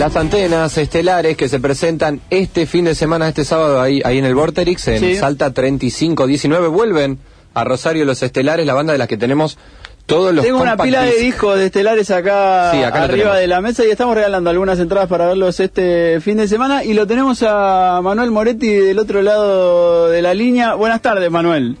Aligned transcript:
Las 0.00 0.16
antenas 0.16 0.78
estelares 0.78 1.36
que 1.36 1.46
se 1.46 1.60
presentan 1.60 2.22
este 2.30 2.64
fin 2.64 2.86
de 2.86 2.94
semana, 2.94 3.28
este 3.28 3.44
sábado, 3.44 3.82
ahí, 3.82 4.00
ahí 4.02 4.16
en 4.16 4.24
el 4.24 4.34
Vorterix, 4.34 4.88
en 4.88 4.98
Sí. 4.98 5.16
Salta 5.16 5.52
3519, 5.52 6.68
vuelven 6.68 7.18
a 7.52 7.64
Rosario 7.64 8.06
los 8.06 8.22
estelares, 8.22 8.64
la 8.64 8.72
banda 8.72 8.94
de 8.94 8.98
las 8.98 9.08
que 9.08 9.18
tenemos 9.18 9.58
todos 10.06 10.32
los 10.32 10.42
Tengo 10.42 10.62
una 10.62 10.78
pila 10.78 11.02
de 11.02 11.18
discos 11.18 11.58
de 11.58 11.66
estelares 11.66 12.10
acá, 12.10 12.70
Sí, 12.72 12.82
acá 12.82 13.02
arriba 13.02 13.36
de 13.36 13.46
la 13.46 13.60
mesa 13.60 13.84
y 13.84 13.90
estamos 13.90 14.14
regalando 14.14 14.48
algunas 14.48 14.78
entradas 14.78 15.06
para 15.06 15.26
verlos 15.26 15.60
este 15.60 16.18
fin 16.22 16.38
de 16.38 16.48
semana 16.48 16.82
y 16.82 16.94
lo 16.94 17.06
tenemos 17.06 17.42
a 17.46 18.00
Manuel 18.02 18.30
Moretti 18.30 18.72
del 18.72 18.98
otro 18.98 19.20
lado 19.20 20.08
de 20.08 20.22
la 20.22 20.32
línea. 20.32 20.76
Buenas 20.76 21.02
tardes, 21.02 21.30
Manuel. 21.30 21.76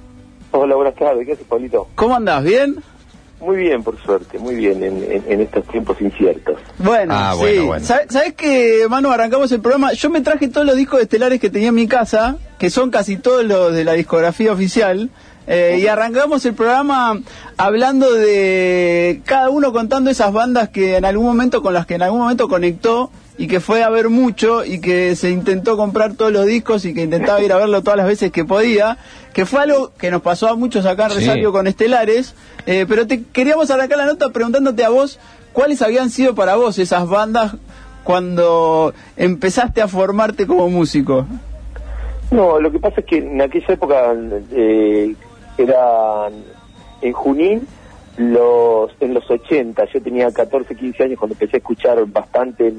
Hola, 0.50 0.74
buenas 0.74 0.94
tardes. 0.94 1.24
¿Qué 1.24 1.32
haces, 1.32 1.46
Pablito? 1.46 1.88
¿Cómo 1.94 2.16
andás? 2.16 2.44
¿Bien? 2.44 2.82
Muy 3.40 3.56
bien, 3.56 3.82
por 3.82 3.98
suerte, 4.02 4.38
muy 4.38 4.54
bien 4.54 4.82
en, 4.82 5.02
en- 5.02 5.24
en 5.26 5.40
estos 5.40 5.66
tiempos 5.68 5.98
inciertos. 6.00 6.58
Bueno, 6.78 7.14
Ah, 7.16 7.32
sí. 7.34 7.38
bueno, 7.40 7.66
bueno. 7.66 7.86
¿Sabes, 7.86 8.06
sabés 8.10 8.34
que, 8.34 8.86
Manu, 8.88 9.10
arrancamos 9.10 9.50
el 9.52 9.60
programa? 9.60 9.92
Yo 9.94 10.10
me 10.10 10.20
traje 10.20 10.48
todos 10.48 10.66
los 10.66 10.76
discos 10.76 10.98
de 10.98 11.04
estelares 11.04 11.40
que 11.40 11.48
tenía 11.48 11.68
en 11.68 11.74
mi 11.74 11.88
casa, 11.88 12.36
que 12.58 12.68
son 12.68 12.90
casi 12.90 13.16
todos 13.16 13.42
los 13.44 13.72
de 13.72 13.84
la 13.84 13.94
discografía 13.94 14.52
oficial, 14.52 15.08
eh, 15.46 15.78
y 15.82 15.86
arrancamos 15.86 16.44
el 16.46 16.54
programa 16.54 17.20
hablando 17.56 18.12
de 18.12 19.20
cada 19.24 19.50
uno 19.50 19.72
contando 19.72 20.10
esas 20.10 20.32
bandas 20.32 20.68
que 20.68 20.96
en 20.96 21.04
algún 21.04 21.26
momento, 21.26 21.62
con 21.62 21.74
las 21.74 21.86
que 21.86 21.94
en 21.94 22.02
algún 22.02 22.20
momento 22.20 22.48
conectó 22.48 23.10
y 23.38 23.46
que 23.46 23.58
fue 23.60 23.82
a 23.82 23.88
ver 23.88 24.10
mucho 24.10 24.64
y 24.64 24.80
que 24.80 25.16
se 25.16 25.30
intentó 25.30 25.76
comprar 25.76 26.12
todos 26.12 26.30
los 26.30 26.44
discos 26.44 26.84
y 26.84 26.92
que 26.92 27.02
intentaba 27.02 27.40
ir 27.42 27.52
a 27.52 27.56
verlo 27.56 27.82
todas 27.82 27.96
las 27.96 28.06
veces 28.06 28.30
que 28.30 28.44
podía, 28.44 28.98
que 29.32 29.46
fue 29.46 29.62
algo 29.62 29.92
que 29.98 30.10
nos 30.10 30.20
pasó 30.20 30.48
a 30.48 30.56
muchos 30.56 30.84
acá 30.84 31.06
en 31.06 31.12
Sí. 31.12 31.16
Rosario 31.20 31.50
con 31.50 31.66
Estelares, 31.66 32.34
eh, 32.66 32.84
pero 32.86 33.06
te 33.06 33.22
queríamos 33.24 33.70
arrancar 33.70 33.98
la 33.98 34.06
nota 34.06 34.28
preguntándote 34.28 34.84
a 34.84 34.90
vos 34.90 35.18
cuáles 35.54 35.80
habían 35.80 36.10
sido 36.10 36.34
para 36.34 36.56
vos 36.56 36.78
esas 36.78 37.08
bandas 37.08 37.54
cuando 38.04 38.92
empezaste 39.16 39.80
a 39.80 39.88
formarte 39.88 40.46
como 40.46 40.68
músico. 40.68 41.26
No, 42.30 42.60
lo 42.60 42.70
que 42.70 42.78
pasa 42.78 43.00
es 43.00 43.06
que 43.06 43.18
en 43.18 43.40
aquella 43.40 43.74
época 43.74 44.14
eh, 44.52 45.14
eran 45.62 46.32
en 47.02 47.12
Junín, 47.12 47.66
los 48.16 48.90
en 49.00 49.14
los 49.14 49.30
80, 49.30 49.84
yo 49.86 50.02
tenía 50.02 50.30
14, 50.30 50.74
15 50.74 51.04
años 51.04 51.18
cuando 51.18 51.34
empecé 51.34 51.56
a 51.56 51.58
escuchar 51.58 52.04
bastante, 52.06 52.72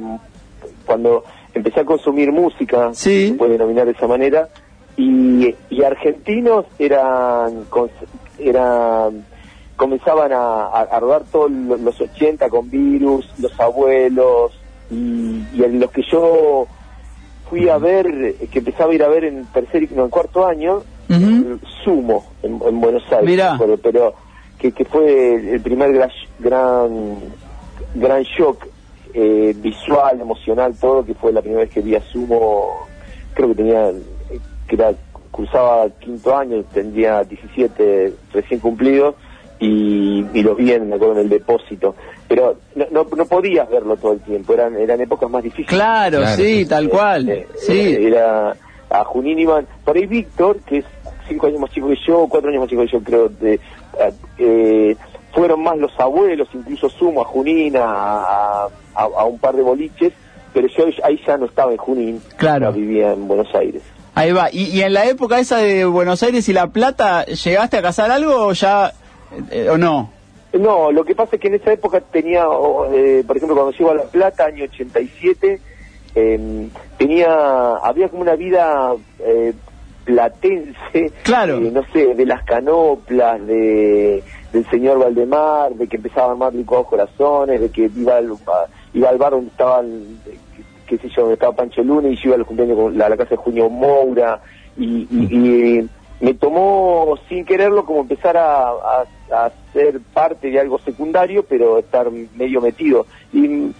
cuando 0.86 1.24
empecé 1.54 1.80
a 1.82 1.86
consumir 1.86 2.32
música, 2.32 2.92
Sí. 2.94 3.30
se 3.30 3.34
puede 3.36 3.54
denominar 3.54 3.86
de 3.86 3.92
esa 3.94 4.08
manera, 4.08 4.50
y, 4.98 5.56
y 5.70 5.84
argentinos 5.84 6.66
eran, 6.78 7.66
eran 8.38 9.26
comenzaban 9.76 10.32
a, 10.34 10.66
a, 10.68 10.82
a 10.82 11.00
rodar 11.00 11.24
todos 11.32 11.50
lo- 11.50 11.78
los 11.78 12.00
80 12.00 12.50
con 12.50 12.70
Virus, 12.70 13.28
Los 13.40 13.58
Abuelos, 13.60 14.52
y, 14.92 15.44
y 15.56 15.64
en 15.64 15.80
los 15.80 15.90
que 15.92 16.04
yo 16.12 16.68
fui 17.50 17.68
a 17.70 17.78
ver, 17.78 18.36
que 18.52 18.60
empezaba 18.60 18.92
a 18.92 18.96
ir 18.96 19.04
a 19.04 19.08
ver 19.08 19.24
en 19.26 19.46
tercer 19.48 19.84
y 19.84 19.90
no, 19.96 20.04
en 20.04 20.10
cuarto 20.10 20.46
año, 20.46 20.84
Sumo, 21.84 22.26
en, 22.44 22.60
en 22.66 22.82
Buenos 22.82 23.04
Aires. 23.12 23.26
Mirá. 23.26 23.56
Pero, 23.58 23.78
pero 23.78 24.14
que, 24.60 24.72
que 24.72 24.86
fue 24.86 25.36
el, 25.36 25.48
el 25.50 25.62
primer 25.62 25.92
gran, 25.94 26.10
gran, 26.40 27.18
gran 27.96 28.24
shock 28.24 28.68
eh, 29.14 29.54
visual, 29.58 30.20
emocional, 30.22 30.74
todo, 30.80 31.06
que 31.06 31.14
fue 31.14 31.32
la 31.34 31.42
primera 31.42 31.62
vez 31.64 31.72
que 31.72 31.82
vi 31.82 31.96
a 31.96 32.02
Sumo, 32.02 32.88
creo 33.34 33.50
que 33.50 33.56
tenía, 33.56 33.92
que 34.68 34.76
era, 34.76 34.94
cursaba 35.32 35.90
quinto 36.00 36.36
año, 36.36 36.64
tendría 36.74 37.24
17 37.24 38.14
recién 38.34 38.60
cumplidos, 38.60 39.16
y, 39.60 40.26
y 40.34 40.42
los 40.42 40.58
vi 40.58 40.72
en, 40.72 40.90
me 40.90 40.96
acuerdo, 40.96 41.16
en 41.16 41.20
el 41.22 41.30
depósito. 41.30 41.96
Pero 42.28 42.58
no, 42.76 42.86
no, 42.92 43.08
no 43.16 43.26
podías 43.26 43.70
verlo 43.70 43.96
todo 43.98 44.14
el 44.14 44.20
tiempo, 44.22 44.54
eran, 44.54 44.76
eran 44.78 45.02
épocas 45.02 45.30
más 45.30 45.44
difíciles. 45.44 45.70
Claro, 45.70 46.20
Claro, 46.20 46.36
sí, 46.36 46.60
sí. 46.64 46.66
tal 46.66 46.90
cual. 46.90 47.30
Eh, 47.30 47.48
sí. 47.58 47.96
Era 48.00 48.56
a 48.92 49.04
Junín 49.06 49.40
iban, 49.40 49.68
por 49.86 49.96
ahí 49.96 50.06
Víctor, 50.06 50.60
que 50.62 50.80
es 50.80 50.86
cinco 51.28 51.48
años 51.48 51.60
más 51.62 51.72
chico 51.72 51.88
que 51.88 51.96
yo, 52.06 52.28
cuatro 52.30 52.50
años 52.50 52.62
más 52.62 52.70
chico 52.70 52.82
que 52.82 52.88
yo, 52.92 53.00
creo, 53.02 53.30
de, 53.30 53.60
a- 54.00 54.12
eh, 54.38 54.96
fueron 55.34 55.64
más 55.64 55.78
los 55.78 55.98
abuelos, 56.00 56.50
incluso 56.54 56.90
sumo 56.90 57.22
a 57.22 57.26
Junín, 57.26 57.76
a, 57.78 58.68
a, 58.96 59.26
un 59.26 59.40
par 59.40 59.56
de 59.56 59.62
boliches, 59.62 60.12
pero 60.54 60.68
yo 60.68 60.86
ahí 61.04 61.20
ya 61.26 61.38
no 61.38 61.46
estaba 61.46 61.72
en 61.72 61.78
Junín, 61.78 62.22
Claro. 62.36 62.74
vivía 62.74 63.14
en 63.14 63.28
Buenos 63.28 63.54
Aires. 63.56 63.82
Ahí 64.14 64.34
va. 64.34 64.50
¿Y, 64.52 64.64
y 64.78 64.82
en 64.82 64.94
la 64.94 65.06
época 65.06 65.40
esa 65.40 65.58
de 65.60 65.86
Buenos 65.86 66.22
Aires 66.22 66.50
y 66.50 66.54
La 66.54 66.68
Plata, 66.68 67.24
¿llegaste 67.26 67.78
a 67.78 67.82
casar 67.82 68.12
algo 68.12 68.48
o 68.48 68.52
ya, 68.52 68.92
eh, 69.52 69.70
o 69.70 69.78
no? 69.78 70.12
No, 70.52 70.92
lo 70.92 71.06
que 71.06 71.16
pasa 71.16 71.38
es 71.38 71.42
que 71.42 71.48
en 71.48 71.54
esa 71.54 71.72
época 71.72 72.02
tenía, 72.02 72.44
eh, 72.92 73.24
por 73.26 73.38
ejemplo, 73.38 73.56
cuando 73.56 73.72
llego 73.72 73.92
a 73.92 73.96
La 73.96 74.04
Plata, 74.04 74.48
año 74.48 74.66
87, 74.66 75.62
eh, 76.16 76.70
tenía, 76.98 77.74
había 77.84 78.10
como 78.10 78.22
una 78.22 78.36
vida 78.36 78.94
eh, 79.20 79.54
platense, 80.04 81.12
Claro. 81.24 81.58
eh, 81.58 81.72
no 81.72 81.84
sé, 81.94 82.16
de 82.16 82.26
las 82.26 82.44
canoplas, 82.44 83.46
de 83.46 84.24
del 84.52 84.70
señor 84.70 85.00
Valdemar, 85.00 85.74
de 85.76 85.88
que 85.88 85.96
empezaba 85.96 86.28
a 86.28 86.32
armar 86.32 86.54
licuados 86.54 86.88
corazones, 86.88 87.62
de 87.62 87.70
que 87.70 87.90
iba 87.96 88.18
al, 88.18 88.32
a- 88.32 88.68
iba 88.94 89.08
al 89.10 89.18
bar 89.18 89.32
donde 89.32 89.48
estaban, 89.50 89.86
eh, 90.28 90.38
qué 90.86 90.98
sé 90.98 91.08
yo, 91.08 91.22
donde 91.22 91.36
estaba 91.36 91.56
Pancho 91.56 91.82
Luna 91.84 92.10
y 92.10 92.16
yo 92.18 92.22
iba 92.30 92.36
al 92.36 92.46
cumpleaños 92.46 92.78
con 92.78 92.98
la, 92.98 93.06
a 93.06 93.10
la 93.10 93.16
casa 93.18 93.30
de 93.32 93.36
Junio 93.38 93.70
Moura 93.70 94.42
y, 94.76 95.08
y- 95.10 95.28
y 95.80 95.90
me 96.20 96.34
tomó 96.34 97.16
sin 97.30 97.46
quererlo 97.46 97.86
como 97.86 98.02
empezar 98.02 98.36
a, 98.36 98.68
a- 98.72 99.06
a 99.32 99.52
ser 99.72 100.02
parte 100.14 100.50
de 100.52 100.60
algo 100.60 100.78
secundario, 100.80 101.44
pero 101.48 101.78
estar 101.78 102.12
medio 102.12 102.60
metido. 102.60 103.06
Y, 103.32 103.72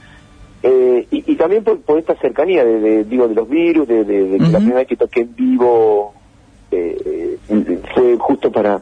eh, 0.64 1.08
y, 1.12 1.32
y 1.32 1.36
también 1.36 1.64
por, 1.64 1.82
por 1.82 1.98
esta 1.98 2.16
cercanía 2.16 2.64
de, 2.64 2.80
de- 2.80 3.04
digo 3.06 3.28
de 3.28 3.36
los 3.36 3.50
virus, 3.50 3.88
de, 3.88 4.04
de- 4.04 4.28
de 4.28 4.38
que 4.38 4.52
la 4.52 4.60
primera 4.60 4.80
vez 4.80 4.88
que 4.88 4.96
toqué 4.98 5.22
en 5.22 5.36
vivo 5.36 6.14
eh, 6.72 7.38
fue 7.94 8.18
justo 8.18 8.52
para 8.52 8.82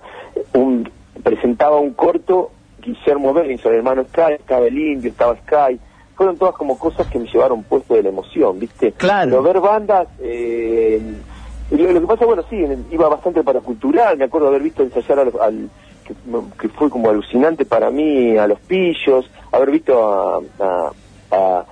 un 0.53 0.89
presentaba 1.23 1.79
un 1.79 1.94
corto 1.94 2.51
Guillermo 2.81 3.34
Benson, 3.34 3.72
el 3.73 3.79
hermano 3.79 4.03
Sky, 4.06 4.34
estaba 4.39 4.66
el 4.68 4.78
indio, 4.78 5.12
estaba 5.12 5.35
Sky, 5.38 5.79
fueron 6.16 6.38
todas 6.38 6.56
como 6.56 6.78
cosas 6.78 7.07
que 7.07 7.19
me 7.19 7.28
llevaron 7.28 7.63
puesto 7.63 7.94
de 7.94 8.03
la 8.03 8.09
emoción, 8.09 8.57
¿viste? 8.59 8.94
Claro. 8.94 9.29
Pero 9.31 9.44
ver 9.44 9.59
bandas, 9.59 10.07
eh, 10.22 11.01
lo, 11.72 11.91
lo 11.91 12.01
que 12.01 12.07
pasa, 12.07 12.25
bueno, 12.25 12.44
sí, 12.50 12.57
iba 12.91 13.09
bastante 13.09 13.44
para 13.44 13.59
cultural, 13.62 14.18
me 14.18 14.25
acuerdo 14.25 14.47
haber 14.47 14.62
visto 14.63 14.81
ensayar 14.84 15.19
al, 15.19 15.31
al- 15.41 15.69
que, 16.06 16.13
que 16.59 16.69
fue 16.69 16.89
como 16.89 17.09
alucinante 17.09 17.66
para 17.66 17.89
mí, 17.91 18.38
a 18.38 18.47
los 18.47 18.59
pillos, 18.62 19.29
haber 19.51 19.72
visto 19.72 20.01
a, 20.03 20.39
a- 20.59 20.91
a- 21.31 21.66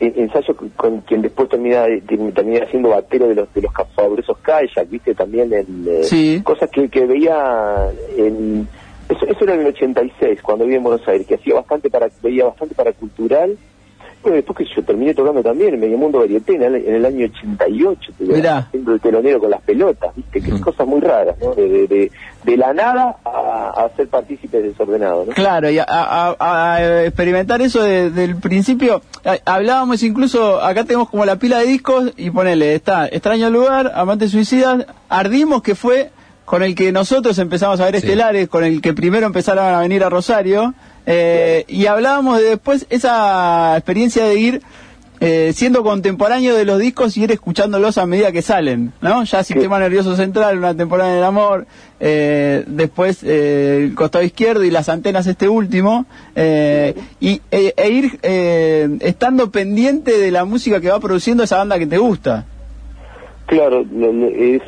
en- 0.00 0.12
ensayo 0.16 0.56
con, 0.76 1.00
quien 1.02 1.22
después 1.22 1.48
termina, 1.48 1.86
term- 1.86 2.32
termina 2.34 2.66
siendo 2.70 2.90
batero 2.90 3.28
de 3.28 3.34
los 3.36 3.52
de 3.54 3.62
los 3.62 3.72
fabulosos 3.94 4.36
Kayak, 4.38 4.88
viste 4.90 5.14
también 5.14 5.52
en, 5.52 5.84
eh, 5.88 6.02
cosas 6.42 6.68
que, 6.70 6.88
que 6.88 7.06
veía 7.06 7.90
en 8.16 8.66
eso, 9.08 9.26
eso 9.26 9.44
era 9.44 9.54
en 9.54 9.60
el 9.60 9.66
86 9.68 10.40
cuando 10.42 10.64
viví 10.64 10.76
en 10.76 10.82
Buenos 10.82 11.06
Aires 11.06 11.26
que 11.26 11.34
hacía 11.36 11.54
bastante 11.54 11.90
para 11.90 12.08
veía 12.22 12.44
bastante 12.46 12.74
para 12.74 12.92
cultural 12.92 13.56
bueno 14.24 14.36
después 14.36 14.58
que 14.58 14.64
yo 14.74 14.82
terminé 14.84 15.14
tocando 15.14 15.42
también 15.42 15.74
en 15.74 15.80
Medio 15.80 15.96
Mundo 15.98 16.18
Varieté 16.18 16.56
en 16.56 16.62
el, 16.62 16.74
en 16.76 16.94
el 16.96 17.04
año 17.06 17.26
88 17.26 18.12
te 18.18 18.24
digo, 18.24 18.36
Mirá. 18.36 18.58
haciendo 18.58 18.92
el 18.94 19.00
telonero 19.00 19.38
con 19.38 19.50
las 19.50 19.62
pelotas 19.62 20.14
viste 20.16 20.40
que 20.42 20.52
Ujú. 20.54 20.64
cosas 20.64 20.86
muy 20.86 21.00
raras 21.00 21.36
¿no? 21.40 21.54
de, 21.54 21.68
de, 21.68 21.86
de, 21.86 22.12
de 22.44 22.56
la 22.56 22.72
nada 22.74 23.16
a, 23.24 23.84
a 23.84 23.96
ser 23.96 24.08
partícipe 24.08 24.60
desordenado 24.60 25.24
¿no? 25.26 25.32
Claro, 25.34 25.70
y 25.70 25.78
a, 25.78 25.84
a- 25.88 26.34
a- 26.38 26.74
a 26.74 27.04
experimentar 27.04 27.60
eso 27.62 27.82
de- 27.82 28.10
del 28.10 28.36
principio. 28.36 29.02
Hablábamos 29.44 30.02
incluso, 30.02 30.60
acá 30.62 30.84
tenemos 30.84 31.08
como 31.10 31.24
la 31.24 31.36
pila 31.36 31.58
de 31.58 31.66
discos 31.66 32.12
y 32.16 32.30
ponele, 32.30 32.74
está 32.74 33.06
Extraño 33.06 33.50
Lugar, 33.50 33.92
Amantes 33.94 34.30
Suicidas, 34.30 34.86
Ardimos, 35.08 35.62
que 35.62 35.74
fue 35.74 36.10
con 36.44 36.62
el 36.62 36.74
que 36.74 36.92
nosotros 36.92 37.38
empezamos 37.38 37.80
a 37.80 37.84
ver 37.86 37.94
Sí. 38.00 38.06
estelares, 38.06 38.48
con 38.48 38.64
el 38.64 38.80
que 38.82 38.92
primero 38.92 39.26
empezaron 39.26 39.64
a 39.64 39.80
venir 39.80 40.04
a 40.04 40.10
Rosario, 40.10 40.74
eh, 41.06 41.64
y 41.68 41.86
hablábamos 41.86 42.38
de 42.38 42.44
después 42.44 42.86
esa 42.90 43.76
experiencia 43.76 44.24
de 44.24 44.38
ir 44.38 44.62
eh, 45.20 45.52
siendo 45.54 45.82
contemporáneo 45.82 46.54
de 46.54 46.64
los 46.64 46.78
discos 46.78 47.16
y 47.16 47.22
ir 47.22 47.32
escuchándolos 47.32 47.98
a 47.98 48.06
medida 48.06 48.32
que 48.32 48.42
salen, 48.42 48.92
¿no? 49.00 49.24
Ya 49.24 49.44
Sistema 49.44 49.78
Nervioso 49.78 50.16
Central, 50.16 50.58
una 50.58 50.74
temporada 50.74 51.12
en 51.12 51.18
el 51.18 51.24
amor, 51.24 51.66
eh, 52.00 52.64
después 52.66 53.22
eh, 53.22 53.84
el 53.84 53.94
costado 53.94 54.24
izquierdo 54.24 54.64
y 54.64 54.70
las 54.70 54.88
antenas 54.88 55.26
este 55.26 55.48
último, 55.48 56.04
eh, 56.34 56.94
y, 57.20 57.40
e, 57.50 57.72
e 57.76 57.90
ir 57.90 58.18
eh, 58.22 58.98
estando 59.00 59.50
pendiente 59.50 60.18
de 60.18 60.30
la 60.30 60.44
música 60.44 60.80
que 60.80 60.90
va 60.90 61.00
produciendo 61.00 61.44
esa 61.44 61.58
banda 61.58 61.78
que 61.78 61.86
te 61.86 61.98
gusta. 61.98 62.44
claro 63.46 63.84
es 64.36 64.62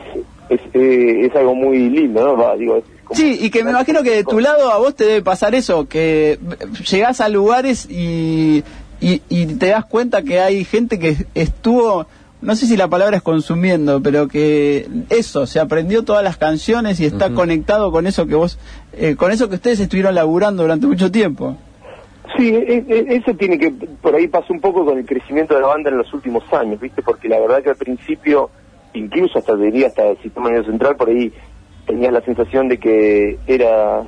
es, 0.49 0.61
eh, 0.75 1.27
es 1.27 1.35
algo 1.35 1.55
muy 1.55 1.91
lindo 1.91 2.25
¿no? 2.25 2.37
Va, 2.37 2.57
digo, 2.57 2.77
es 2.77 2.85
como- 3.07 3.19
Sí, 3.19 3.39
y 3.41 3.51
que 3.51 3.65
me 3.65 3.71
imagino 3.71 4.03
que 4.03 4.11
de 4.11 4.25
tu 4.25 4.41
lado 4.41 4.71
a 4.71 4.79
vos 4.79 4.95
te 4.95 5.05
debe 5.05 5.23
pasar 5.23 5.55
eso, 5.55 5.89
que 5.89 6.39
llegás 6.91 7.21
a 7.21 7.29
lugares 7.29 7.87
y, 7.91 8.63
y, 9.01 9.23
y 9.29 9.47
te 9.47 9.69
das 9.69 9.85
cuenta 9.85 10.23
que 10.23 10.41
hay 10.41 10.65
gente 10.65 10.99
que 10.99 11.17
estuvo, 11.35 12.07
no 12.43 12.55
sé 12.57 12.67
si 12.67 12.77
la 12.77 12.89
palabra 12.89 13.17
es 13.17 13.23
consumiendo, 13.23 14.03
pero 14.03 14.29
que 14.29 14.87
eso, 15.11 15.47
se 15.47 15.61
aprendió 15.61 16.03
todas 16.05 16.23
las 16.25 16.37
canciones 16.37 17.01
y 17.01 17.05
está 17.07 17.31
conectado 17.31 17.91
con 17.93 18.07
eso 18.07 18.27
que 18.27 18.35
vos, 18.35 18.59
eh, 18.93 19.17
con 19.17 19.31
eso 19.33 19.49
que 19.49 19.55
ustedes 19.57 19.81
estuvieron 19.81 20.15
laburando 20.15 20.63
durante 20.65 20.87
mucho 20.87 21.11
tiempo. 21.11 21.57
Sí, 22.37 22.49
e- 22.49 22.85
e- 22.89 23.17
eso 23.17 23.35
tiene 23.35 23.57
que, 23.59 23.71
por 23.71 24.15
ahí 24.15 24.27
pasó 24.27 24.53
un 24.53 24.61
poco 24.61 24.85
con 24.85 24.99
el 24.99 25.07
crecimiento 25.07 25.55
de 25.55 25.61
la 25.61 25.69
banda 25.69 25.91
en 25.91 25.97
los 25.99 26.13
últimos 26.13 26.43
años, 26.53 26.79
¿viste? 26.81 27.01
Porque 27.01 27.29
la 27.29 27.39
verdad 27.41 27.63
que 27.63 27.71
al 27.71 27.77
principio, 27.77 28.51
incluso 28.95 29.39
hasta 29.39 29.55
diría 29.57 29.87
hasta 29.87 30.07
el 30.09 30.19
sistema 30.23 30.51
medio 30.51 30.65
central, 30.65 30.97
por 30.97 31.09
ahí 31.09 31.33
tenías 31.87 32.13
la 32.13 32.21
sensación 32.23 32.69
de 32.69 32.79
que 32.79 33.39
era 33.47 34.03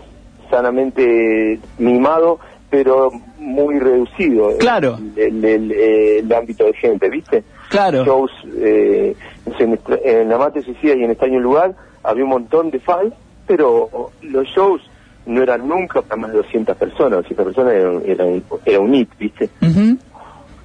sanamente 0.50 1.58
mimado, 1.78 2.38
pero 2.70 3.10
muy 3.38 3.78
reducido. 3.78 4.50
el- 4.50 4.58
Claro. 4.58 4.98
El, 5.16 5.44
el- 5.44 5.72
eh, 5.72 6.18
el 6.20 6.32
ámbito 6.32 6.64
de 6.66 6.72
gente, 6.74 7.08
¿viste? 7.08 7.44
Claro. 7.70 8.04
Shows, 8.04 8.30
eh, 8.56 9.14
en, 9.58 9.78
en 10.04 10.28
La 10.28 10.38
Mate 10.38 10.62
Suicida 10.62 10.94
y 10.94 11.04
en 11.04 11.10
Estaño 11.10 11.38
Lugar 11.40 11.74
había 12.02 12.24
un 12.24 12.30
montón 12.30 12.70
de 12.70 12.80
fans, 12.80 13.12
pero 13.46 14.10
los 14.22 14.46
shows 14.48 14.82
no 15.26 15.42
eran 15.42 15.68
nunca 15.68 16.00
para 16.02 16.16
más 16.20 16.30
de 16.32 16.38
200 16.38 16.76
personas, 16.76 17.18
200 17.22 17.44
personas 17.46 17.72
era, 17.74 17.90
un- 17.90 18.02
era 18.06 18.24
un, 18.24 18.44
era 18.64 18.80
un 18.80 18.92
hit, 18.94 19.10
¿viste? 19.18 19.50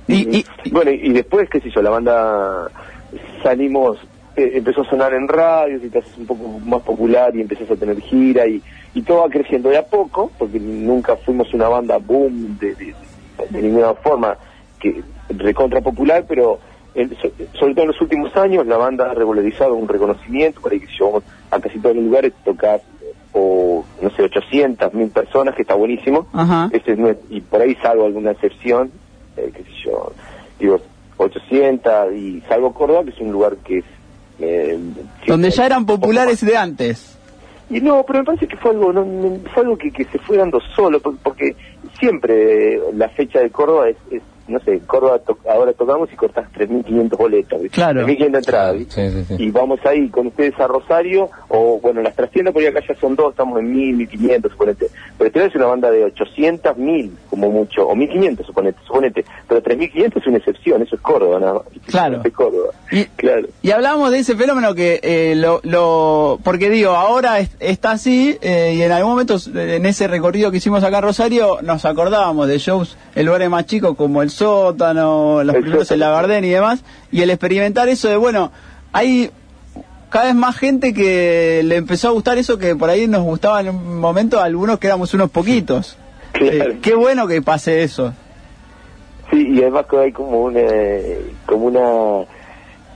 Y- 0.08 0.38
y- 0.40 0.46
bueno, 0.72 0.92
y 0.92 1.12
después, 1.14 1.50
qué 1.50 1.60
sé 1.62 1.70
yo, 1.70 1.82
la 1.82 1.90
banda 1.90 2.70
salimos, 3.42 3.98
eh, 4.36 4.52
empezó 4.56 4.82
a 4.82 4.90
sonar 4.90 5.14
en 5.14 5.28
radios 5.28 5.84
y 5.84 5.90
te 5.90 6.00
haces 6.00 6.18
un 6.18 6.26
poco 6.26 6.60
más 6.60 6.82
popular 6.82 7.36
y 7.36 7.42
empezás 7.42 7.70
a 7.72 7.76
tener 7.76 8.00
gira 8.02 8.48
y, 8.48 8.62
y 8.94 9.02
todo 9.04 9.22
va 9.22 9.30
creciendo 9.30 9.70
de 9.70 9.78
a 9.78 9.84
poco, 9.88 10.32
porque 10.38 10.60
nunca 10.60 11.18
fuimos 11.18 11.54
una 11.54 11.68
banda 11.70 11.98
boom 11.98 12.58
de, 12.58 12.76
de- 12.76 12.96
de 13.50 13.62
ninguna 13.62 13.94
forma, 13.96 14.38
que 14.80 15.04
recontra 15.30 15.82
popular, 15.82 16.26
pero 16.28 16.60
so- 16.94 17.32
sobre 17.60 17.74
todo 17.74 17.82
en 17.84 17.88
los 17.92 18.02
últimos 18.02 18.36
años 18.38 18.66
la 18.68 18.78
banda 18.78 19.10
ha 19.10 19.14
regularizado 19.14 19.74
un 19.76 19.88
reconocimiento, 19.88 20.62
por 20.62 20.72
ahí 20.72 20.80
que 20.80 20.88
yo 21.00 21.06
vamos 21.08 21.24
a 21.52 21.60
casi 21.60 21.80
todos 21.80 21.96
los 21.96 22.06
lugares 22.06 22.34
tocar 22.44 22.82
o 23.34 23.84
no 24.02 24.10
sé 24.12 24.22
800 24.24 24.94
mil 24.94 25.10
personas 25.10 25.56
que 25.56 25.64
está 25.64 25.74
buenísimo 25.76 26.28
Ajá. 26.34 26.70
Ese 26.72 26.92
es- 26.94 27.18
y 27.30 27.42
por 27.42 27.62
ahí 27.62 27.76
salvo 27.82 28.06
alguna 28.06 28.32
excepción 28.32 28.92
eh, 29.38 29.52
qué 29.56 29.64
sé 29.64 29.70
yo 29.86 30.14
digo 30.60 30.80
800 31.18 32.14
y 32.14 32.42
salvo 32.48 32.74
Córdoba 32.74 33.04
que 33.04 33.10
es 33.12 33.20
un 33.20 33.32
lugar 33.32 33.58
que 33.58 33.80
es 33.80 33.86
eh, 34.44 34.80
donde 35.28 35.52
sí, 35.52 35.58
ya 35.58 35.66
eran 35.66 35.86
populares 35.86 36.46
de 36.46 36.58
antes. 36.58 37.18
Y 37.70 37.80
no, 37.82 38.04
pero 38.06 38.20
me 38.20 38.26
parece 38.26 38.48
que 38.48 38.58
fue 38.58 38.72
algo, 38.72 38.92
no, 38.94 39.06
fue 39.54 39.64
algo 39.64 39.78
que, 39.78 39.90
que 39.92 40.04
se 40.06 40.20
fue 40.20 40.38
dando 40.38 40.60
solo, 40.76 41.00
por- 41.00 41.18
porque 41.18 41.56
siempre 42.00 42.80
la 42.94 43.10
fecha 43.10 43.40
de 43.40 43.50
Córdoba 43.50 43.90
es, 43.90 43.98
es, 44.12 44.22
no 44.48 44.60
sé, 44.60 44.80
Córdoba 44.86 45.20
to- 45.20 45.38
ahora 45.50 45.74
tocamos 45.74 46.12
y 46.12 46.16
cortás 46.16 46.46
3.500 46.54 47.18
boletas, 47.18 47.62
¿viste? 47.62 47.76
Claro. 47.76 48.06
3.500 48.06 48.38
entradas, 48.38 48.78
¿viste? 48.78 49.10
Sí, 49.12 49.18
sí, 49.26 49.36
sí. 49.38 49.44
Y 49.44 49.52
vamos 49.52 49.80
ahí 49.86 50.10
con 50.10 50.28
ustedes 50.28 50.60
a 50.60 50.68
Rosario, 50.68 51.30
o 51.50 51.80
bueno, 51.82 52.02
las 52.02 52.16
trastiendas 52.16 52.54
por 52.54 52.64
acá 52.66 52.82
ya 52.88 52.96
son 53.00 53.16
dos, 53.16 53.32
estamos 53.32 53.60
en 53.60 53.74
1.000, 53.74 54.10
1.500, 54.10 54.52
suponete. 54.52 54.88
Pero 55.18 55.28
este 55.28 55.46
es 55.46 55.56
una 55.56 55.66
banda 55.68 55.92
de 55.92 56.04
800, 56.06 56.76
1.000 56.78 57.12
como 57.30 57.50
mucho, 57.52 57.88
o 57.88 57.96
1.500, 57.96 58.46
suponete, 58.46 58.80
suponete. 58.86 59.26
Pero 59.48 59.62
3.500 59.64 60.18
es 60.18 60.28
una 60.28 60.38
excepción, 60.38 60.82
eso 60.82 60.96
es 60.96 61.02
Córdoba, 61.02 61.40
nada 61.40 61.54
más. 61.54 61.64
Claro. 61.88 62.22
Es 62.24 62.34
Córdoba, 62.34 62.72
Y- 62.92 63.06
claro. 63.06 63.48
Y 63.62 63.72
hablamos 63.72 64.12
de 64.12 64.20
ese 64.20 64.36
fenómeno 64.36 64.76
que 64.76 65.00
eh, 65.04 65.36
lo, 65.36 65.62
lo- 65.64 66.40
porque 66.44 66.70
digo, 66.70 66.92
ahora 66.92 67.40
es- 67.40 67.56
está 67.60 67.92
así 67.92 68.38
eh, 68.42 68.74
y 68.76 68.82
en 68.82 68.92
algún 68.92 69.12
momento 69.12 69.38
en 69.56 69.86
ese 69.86 70.08
recorrido 70.08 70.52
que 70.52 70.58
hicimos 70.58 70.84
acá 70.84 70.98
en 70.98 71.04
Rosario 71.04 71.60
nos 71.62 71.86
acordábamos 71.86 72.48
de 72.48 72.58
shows 72.58 72.98
en 73.16 73.26
lugares 73.26 73.50
más 73.50 73.66
chicos 73.66 73.96
como 73.96 74.22
el 74.22 74.30
sótano, 74.34 75.44
los 75.44 75.56
El 75.56 75.62
primeros 75.62 75.92
en 75.92 76.00
la 76.00 76.10
Gardén 76.10 76.44
y 76.46 76.50
demás, 76.50 76.84
y 77.12 77.22
el 77.22 77.30
experimentar 77.30 77.88
eso 77.90 78.10
de 78.10 78.18
bueno, 78.18 78.52
hay 78.92 79.32
cada 80.10 80.26
vez 80.26 80.36
más 80.36 80.56
gente 80.58 80.94
que 80.94 81.62
le 81.64 81.78
empezó 81.78 82.10
a 82.10 82.12
gustar 82.12 82.38
eso 82.38 82.58
que 82.60 82.76
por 82.76 82.90
ahí 82.90 83.08
nos 83.08 83.24
gustaba 83.24 83.62
en 83.62 83.70
un 83.70 84.00
momento 84.00 84.40
a 84.40 84.44
algunos 84.44 84.78
que 84.78 84.88
éramos 84.88 85.14
unos 85.14 85.32
poquitos. 85.32 85.98
Claro. 86.34 86.72
Eh, 86.72 86.80
qué 86.82 86.94
bueno 86.96 87.28
que 87.28 87.42
pase 87.42 87.84
eso. 87.84 88.14
Sí, 89.32 89.48
y 89.50 89.62
además 89.62 89.86
que 89.90 89.98
hay 89.98 90.12
como 90.12 90.44
una, 90.44 90.62
como 91.48 91.66
una, 91.66 92.28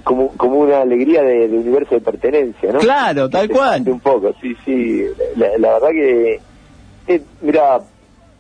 como, 0.04 0.30
como 0.38 0.60
una 0.60 0.82
alegría 0.82 1.24
de, 1.24 1.48
de 1.48 1.58
universo 1.58 1.96
de 1.96 2.02
pertenencia, 2.02 2.72
¿no? 2.72 2.80
Claro, 2.80 3.30
tal 3.30 3.48
Se 3.48 3.54
cual. 3.54 3.74
siente 3.76 3.92
Un 3.92 4.00
poco, 4.00 4.34
sí, 4.42 4.56
sí. 4.64 5.04
La, 5.36 5.58
la 5.58 5.74
verdad 5.74 5.90
que, 5.90 6.40
eh, 7.08 7.22
mira, 7.42 7.80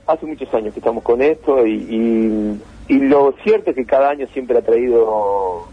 hace 0.06 0.26
muchos 0.26 0.54
años 0.54 0.74
que 0.74 0.80
estamos 0.80 1.04
con 1.04 1.22
esto 1.22 1.66
y, 1.66 1.74
y, 1.74 2.62
y 2.88 3.00
lo 3.00 3.34
cierto 3.44 3.72
es 3.72 3.76
que 3.76 3.86
cada 3.86 4.10
año 4.10 4.28
siempre 4.34 4.58
ha 4.58 4.62
traído 4.62 5.66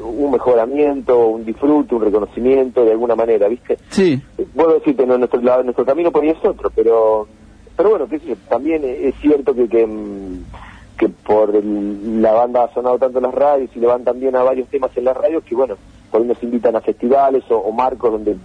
un 0.00 0.30
mejoramiento, 0.30 1.28
un 1.28 1.44
disfrute, 1.44 1.94
un 1.94 2.02
reconocimiento 2.02 2.84
de 2.84 2.90
alguna 2.92 3.14
manera, 3.14 3.48
¿viste? 3.48 3.78
Sí. 3.90 4.20
Puedo 4.54 4.74
decirte, 4.74 5.06
no, 5.06 5.16
nuestro, 5.18 5.40
la- 5.40 5.62
nuestro 5.62 5.84
camino 5.84 6.10
por 6.10 6.22
ahí 6.24 6.30
es 6.30 6.44
otro, 6.44 6.70
pero 6.74 7.26
pero 7.76 7.90
bueno, 7.90 8.06
qué 8.08 8.20
sé 8.20 8.26
yo, 8.28 8.36
también 8.48 8.82
es 8.84 9.14
cierto 9.16 9.52
que, 9.52 9.68
que, 9.68 9.84
mm, 9.84 10.44
que 10.96 11.08
por 11.08 11.54
el- 11.56 12.22
la 12.22 12.32
banda 12.32 12.64
ha 12.64 12.72
sonado 12.74 12.98
tanto 12.98 13.18
en 13.18 13.24
las 13.24 13.34
radios 13.34 13.70
y 13.74 13.80
le 13.80 13.86
van 13.88 14.04
también 14.04 14.36
a 14.36 14.42
varios 14.44 14.68
temas 14.68 14.96
en 14.96 15.04
las 15.04 15.16
radios 15.16 15.42
que 15.44 15.54
bueno, 15.56 15.76
por 16.10 16.20
ahí 16.20 16.26
nos 16.28 16.40
invitan 16.42 16.76
a 16.76 16.80
festivales 16.80 17.42
o, 17.50 17.56
o 17.56 17.72
marcos 17.72 18.12
donde 18.12 18.36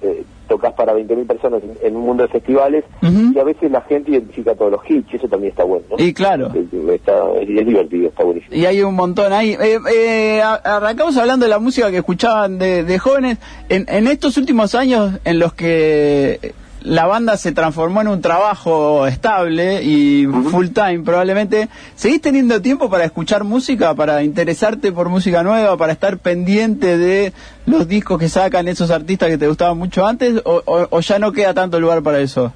eh, 0.00 0.24
tocas 0.48 0.72
para 0.74 0.94
20.000 0.94 1.26
personas 1.26 1.62
en, 1.62 1.76
en 1.86 1.96
un 1.96 2.02
mundo 2.02 2.24
de 2.24 2.28
festivales 2.30 2.84
y 3.02 3.38
a 3.38 3.44
veces 3.44 3.70
la 3.70 3.82
gente 3.82 4.10
identifica 4.10 4.54
todos 4.54 4.72
los 4.72 4.80
hits 4.88 5.12
y 5.12 5.16
eso 5.16 5.28
también 5.28 5.52
está 5.52 5.64
bueno, 5.64 5.84
¿no? 5.90 6.04
Y 6.04 6.12
claro. 6.12 6.50
Está, 6.92 7.12
es, 7.40 7.48
es 7.48 7.66
divertido, 7.66 8.08
está 8.08 8.24
buenísimo. 8.24 8.54
Y 8.54 8.64
hay 8.64 8.82
un 8.82 8.94
montón 8.94 9.32
ahí. 9.32 9.56
Eh, 9.60 9.78
eh, 9.92 10.42
arrancamos 10.42 11.16
hablando 11.16 11.44
de 11.44 11.50
la 11.50 11.58
música 11.58 11.90
que 11.90 11.98
escuchaban 11.98 12.58
de, 12.58 12.84
de 12.84 12.98
jóvenes. 12.98 13.38
En, 13.68 13.86
en 13.88 14.06
estos 14.06 14.36
últimos 14.36 14.74
años 14.74 15.20
en 15.24 15.38
los 15.38 15.52
que 15.54 16.54
la 16.82 17.06
banda 17.06 17.36
se 17.36 17.52
transformó 17.52 18.00
en 18.02 18.08
un 18.08 18.20
trabajo 18.22 19.06
estable 19.06 19.82
y 19.82 20.26
full 20.26 20.68
time 20.68 21.00
probablemente, 21.00 21.68
¿seguís 21.94 22.20
teniendo 22.20 22.60
tiempo 22.62 22.88
para 22.88 23.04
escuchar 23.04 23.44
música, 23.44 23.94
para 23.94 24.22
interesarte 24.22 24.92
por 24.92 25.08
música 25.08 25.42
nueva, 25.42 25.76
para 25.76 25.92
estar 25.92 26.18
pendiente 26.18 26.96
de 26.96 27.32
los 27.66 27.88
discos 27.88 28.18
que 28.18 28.28
sacan 28.28 28.68
esos 28.68 28.90
artistas 28.90 29.28
que 29.28 29.38
te 29.38 29.48
gustaban 29.48 29.76
mucho 29.78 30.06
antes 30.06 30.40
o, 30.44 30.62
o- 30.64 30.86
o 30.90 31.00
ya 31.00 31.18
no 31.18 31.32
queda 31.32 31.52
tanto 31.54 31.80
lugar 31.80 32.02
para 32.02 32.20
eso? 32.20 32.52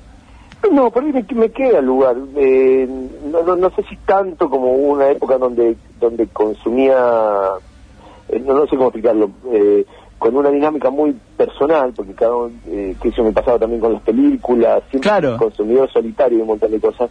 No, 0.71 0.91
por 0.93 1.03
ahí 1.03 1.13
me, 1.13 1.25
me 1.35 1.51
queda 1.51 1.81
lugar. 1.81 2.15
Eh, 2.37 2.89
no, 3.31 3.43
no, 3.43 3.57
no 3.57 3.71
sé 3.71 3.83
si 3.91 3.97
tanto 4.07 4.49
como 4.49 4.73
hubo 4.73 4.93
una 4.93 5.09
época 5.11 5.37
donde 5.37 5.77
donde 5.99 6.29
consumía, 6.29 6.97
eh, 8.29 8.41
no, 8.47 8.55
no 8.55 8.63
sé 8.67 8.77
cómo 8.77 8.87
explicarlo, 8.89 9.31
eh, 9.53 9.85
con 10.23 10.37
una 10.37 10.51
dinámica 10.51 10.89
muy 10.89 11.17
personal, 11.37 11.93
porque 11.97 12.13
cada 12.13 12.37
uno, 12.37 12.53
eh, 12.69 12.95
que 13.03 13.09
eso 13.09 13.25
me 13.25 13.33
pasaba 13.33 13.59
también 13.59 13.81
con 13.81 13.93
las 13.93 14.03
películas, 14.03 14.81
siempre 14.89 15.11
Claro. 15.11 15.37
consumidor 15.37 15.91
solitario 15.91 16.39
y 16.39 16.43
un 16.43 16.47
montón 16.47 16.71
de 16.71 16.79
cosas. 16.79 17.11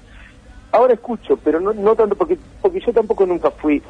Ahora 0.71 0.93
escucho, 0.93 1.37
pero 1.43 1.59
no, 1.59 1.73
no 1.73 1.93
tanto 1.93 2.15
porque 2.15 2.37
porque 2.61 2.79
yo 2.79 2.93
tampoco 2.93 3.25
nunca 3.25 3.51
fui, 3.51 3.83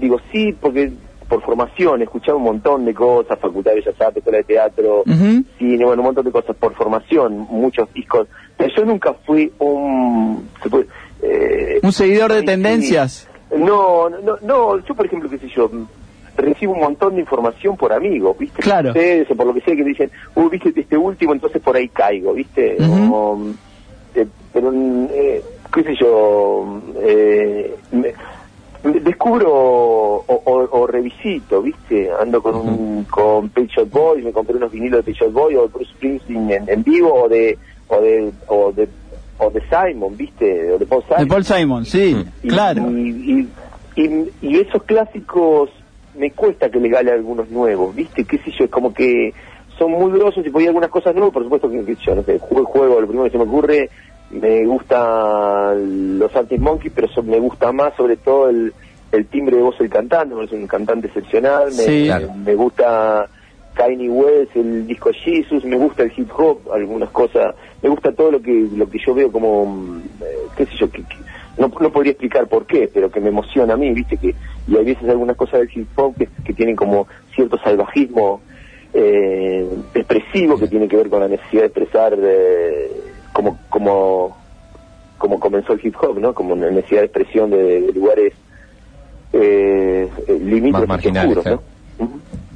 digo 0.00 0.18
sí, 0.32 0.52
porque 0.60 0.90
por 1.28 1.40
formación, 1.42 2.02
escuchaba 2.02 2.38
un 2.38 2.42
montón 2.42 2.84
de 2.84 2.92
cosas, 2.92 3.38
Facultad 3.38 3.70
de 3.70 3.76
Bellas 3.82 4.00
Artes, 4.00 4.16
Escuela 4.16 4.38
de 4.38 4.44
Teatro, 4.44 5.02
Ujú. 5.02 5.44
cine, 5.56 5.84
bueno, 5.84 6.02
un 6.02 6.06
montón 6.06 6.24
de 6.24 6.32
cosas 6.32 6.56
por 6.56 6.74
formación, 6.74 7.46
muchos 7.48 7.88
discos. 7.94 8.26
Pero 8.56 8.74
yo 8.76 8.84
nunca 8.84 9.14
fui 9.24 9.52
un... 9.60 10.48
se 10.60 10.68
puede, 10.68 10.88
eh, 11.22 11.78
Un 11.84 11.92
seguidor 11.92 12.32
de 12.32 12.42
tendencias. 12.42 13.28
No, 13.56 14.10
no, 14.10 14.38
no, 14.42 14.78
yo 14.84 14.94
por 14.96 15.06
ejemplo, 15.06 15.30
qué 15.30 15.38
sé 15.38 15.46
yo, 15.54 15.70
recibo 16.40 16.72
un 16.74 16.80
montón 16.80 17.14
de 17.14 17.20
información 17.20 17.76
por 17.76 17.92
amigos, 17.92 18.36
¿viste? 18.38 18.62
Claro. 18.62 18.88
Ustedes, 18.90 19.30
o 19.30 19.34
por 19.34 19.46
lo 19.46 19.54
que 19.54 19.60
sea 19.62 19.76
que 19.76 19.84
dicen, 19.84 20.10
uy, 20.34 20.48
viste 20.50 20.72
este 20.78 20.96
último, 20.96 21.32
entonces 21.32 21.60
por 21.62 21.76
ahí 21.76 21.88
caigo, 21.88 22.32
¿viste? 22.34 22.76
O, 22.80 23.38
eh, 24.14 24.26
pero, 24.52 24.72
eh, 24.74 25.42
qué 25.72 25.82
sé 25.84 25.94
yo, 26.00 26.80
eh, 27.02 27.74
me- 27.92 28.14
descubro 29.00 29.52
o, 29.52 30.24
o- 30.26 30.68
o 30.80 30.86
revisito, 30.86 31.60
¿viste? 31.60 32.10
Ando 32.18 32.42
con 32.42 32.54
un 32.56 33.04
con 33.04 33.50
Pet 33.50 33.68
Shop 33.68 33.90
Boys, 33.90 34.24
me 34.24 34.32
compré 34.32 34.56
unos 34.56 34.72
vinilos 34.72 34.98
de 35.04 35.12
Pet 35.12 35.16
Shop 35.22 35.32
Boys 35.32 35.56
o 35.58 35.62
de 35.62 35.68
Bruce 35.68 35.90
Springsteen 35.92 36.50
en, 36.50 36.68
en 36.68 36.82
vivo 36.82 37.12
o 37.12 37.28
de 37.28 37.58
o 37.88 38.00
de 38.00 38.32
o 38.48 38.72
de 38.72 38.88
o 39.38 39.50
de 39.50 39.62
Simon, 39.68 40.16
¿viste? 40.16 40.72
O 40.72 40.78
de 40.78 40.86
Paul 40.86 41.02
Simon. 41.04 41.18
De 41.22 41.26
Paul 41.26 41.44
Simon, 41.44 41.84
sí, 41.84 42.16
Y- 42.42 42.48
claro. 42.48 42.90
Y, 42.90 43.48
y- 43.96 44.30
y 44.40 44.58
esos 44.60 44.82
clásicos 44.84 45.68
me 46.20 46.32
cuesta 46.32 46.70
que 46.70 46.78
le 46.78 46.88
gale 46.90 47.10
algunos 47.10 47.48
nuevos, 47.48 47.94
¿viste? 47.94 48.24
¿Qué 48.26 48.36
sé 48.38 48.50
yo? 48.58 48.66
Es 48.66 48.70
como 48.70 48.92
que 48.92 49.32
son 49.78 49.92
muy 49.92 50.12
grosos 50.12 50.44
y 50.44 50.58
ahí 50.58 50.66
algunas 50.66 50.90
cosas 50.90 51.14
nuevas, 51.14 51.32
por 51.32 51.42
supuesto 51.42 51.70
que, 51.70 51.96
yo, 52.06 52.14
no 52.14 52.22
sé, 52.22 52.38
juego, 52.38 52.66
juego, 52.66 53.00
lo 53.00 53.06
primero 53.06 53.24
que 53.24 53.30
se 53.32 53.38
me 53.38 53.44
ocurre, 53.50 53.90
me 54.28 54.64
gustan 54.66 56.18
los 56.18 56.34
Arctic 56.36 56.60
Monkeys, 56.60 56.92
pero 56.94 57.08
so- 57.08 57.22
me 57.22 57.38
gusta 57.40 57.72
más 57.72 57.94
sobre 57.96 58.18
todo 58.18 58.50
el, 58.50 58.74
el 59.10 59.28
timbre 59.28 59.56
de 59.56 59.62
voz 59.62 59.78
del 59.78 59.88
cantante, 59.88 60.34
me 60.34 60.42
parece 60.42 60.56
un 60.56 60.66
cantante 60.66 61.06
excepcional, 61.08 61.72
me, 61.74 61.82
Sí. 61.84 62.04
Claro. 62.04 62.32
me 62.34 62.54
gusta 62.54 63.30
Kanye 63.72 64.08
West, 64.10 64.54
el 64.56 64.86
disco 64.86 65.10
Jesus, 65.24 65.64
me 65.64 65.76
gusta 65.76 66.02
el 66.02 66.12
hip 66.14 66.30
hop, 66.36 66.70
algunas 66.72 67.10
cosas, 67.10 67.54
me 67.80 67.88
gusta 67.88 68.12
todo 68.12 68.32
lo 68.32 68.42
que 68.42 68.52
lo 68.52 68.88
que 68.90 68.98
yo 69.04 69.14
veo 69.14 69.32
como, 69.32 69.64
mm, 69.64 70.02
eh, 70.22 70.50
qué 70.56 70.66
sé 70.66 70.72
yo, 70.78 70.90
que, 70.90 71.04
que 71.06 71.24
no, 71.56 71.70
no 71.80 71.90
podría 71.90 72.12
explicar 72.12 72.46
por 72.48 72.66
qué, 72.66 72.90
pero 72.92 73.10
que 73.10 73.20
me 73.20 73.28
emociona 73.30 73.74
a 73.74 73.76
mí, 73.76 73.90
viste, 73.92 74.18
que 74.18 74.36
y 74.66 74.76
hay 74.76 74.84
veces 74.84 75.08
algunas 75.08 75.36
cosas 75.36 75.60
del 75.60 75.70
hip 75.74 75.88
hop 75.96 76.16
que, 76.16 76.28
que 76.44 76.52
tienen 76.52 76.76
como 76.76 77.06
cierto 77.34 77.58
salvajismo 77.58 78.40
eh, 78.92 79.68
expresivo 79.94 80.58
que 80.58 80.68
tiene 80.68 80.88
que 80.88 80.96
ver 80.96 81.08
con 81.08 81.20
la 81.20 81.28
necesidad 81.28 81.62
de 81.62 81.66
expresar 81.66 82.16
eh, 82.20 82.90
como 83.32 83.58
como 83.68 84.36
como 85.18 85.38
comenzó 85.38 85.74
el 85.74 85.80
hip 85.84 85.94
hop, 86.00 86.18
¿no? 86.18 86.32
Como 86.32 86.54
una 86.54 86.70
necesidad 86.70 87.00
de 87.00 87.06
expresión 87.06 87.50
de, 87.50 87.82
de 87.82 87.92
lugares 87.92 88.32
eh, 89.32 90.08
eh, 90.26 90.38
limítrofes 90.40 91.12
¿no? 91.46 91.62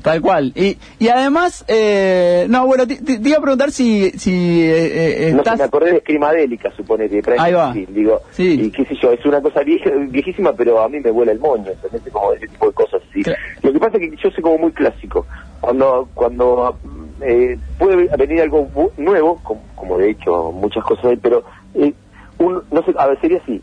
Tal 0.05 0.21
cual. 0.21 0.53
Y, 0.55 0.77
y 0.99 1.09
además, 1.09 1.65
eh, 1.67 2.45
no, 2.51 2.67
bueno, 2.67 2.87
te, 2.87 2.97
te- 2.97 3.19
iba 3.27 3.39
a 3.39 3.41
preguntar 3.41 3.71
si, 3.71 4.11
si 4.11 4.61
eh, 4.63 5.29
eh, 5.29 5.33
No 5.33 5.39
estás... 5.39 5.57
me 5.57 5.65
acordé 5.65 5.93
de 5.93 5.97
Escrimadélica, 5.97 6.71
suponete, 6.77 7.23
Ahí 7.39 7.55
va. 7.55 7.73
Digo, 7.73 8.21
Sí. 8.31 8.61
y 8.67 8.71
qué 8.71 8.85
sé 8.85 8.97
yo, 9.01 9.13
es 9.13 9.25
una 9.25 9.41
cosa 9.41 9.63
vieja, 9.63 9.89
viejísima, 10.11 10.53
pero 10.53 10.83
a 10.83 10.91
mí 10.91 11.01
me 11.01 11.11
vuela 11.11 11.33
el 11.33 11.39
moño, 11.41 11.71
¿entendés? 11.73 12.03
Como 12.13 12.35
ese 12.35 12.47
tipo 12.49 12.67
de 12.67 12.73
cosas. 12.75 13.01
Cla- 13.15 13.35
Lo 13.63 13.73
que 13.73 13.79
pasa 13.79 13.97
es 13.97 14.11
que 14.11 14.17
yo 14.23 14.31
soy 14.31 14.43
como 14.43 14.59
muy 14.59 14.73
clásico. 14.73 15.27
Cuando 15.61 16.11
cuando 16.13 16.79
eh, 17.23 17.57
puede 17.79 18.07
venir 18.19 18.43
algo 18.43 18.71
nuevo, 18.99 19.41
como, 19.43 19.63
como 19.75 19.97
de 19.97 20.11
hecho 20.11 20.53
muchas 20.53 20.85
cosas 20.85 21.07
hay, 21.07 21.17
pero 21.17 21.45
eh, 21.73 21.95
un, 22.37 22.63
no 22.71 22.83
sé, 22.85 22.93
a 22.99 23.07
ver, 23.07 23.19
sería 23.23 23.39
así. 23.43 23.63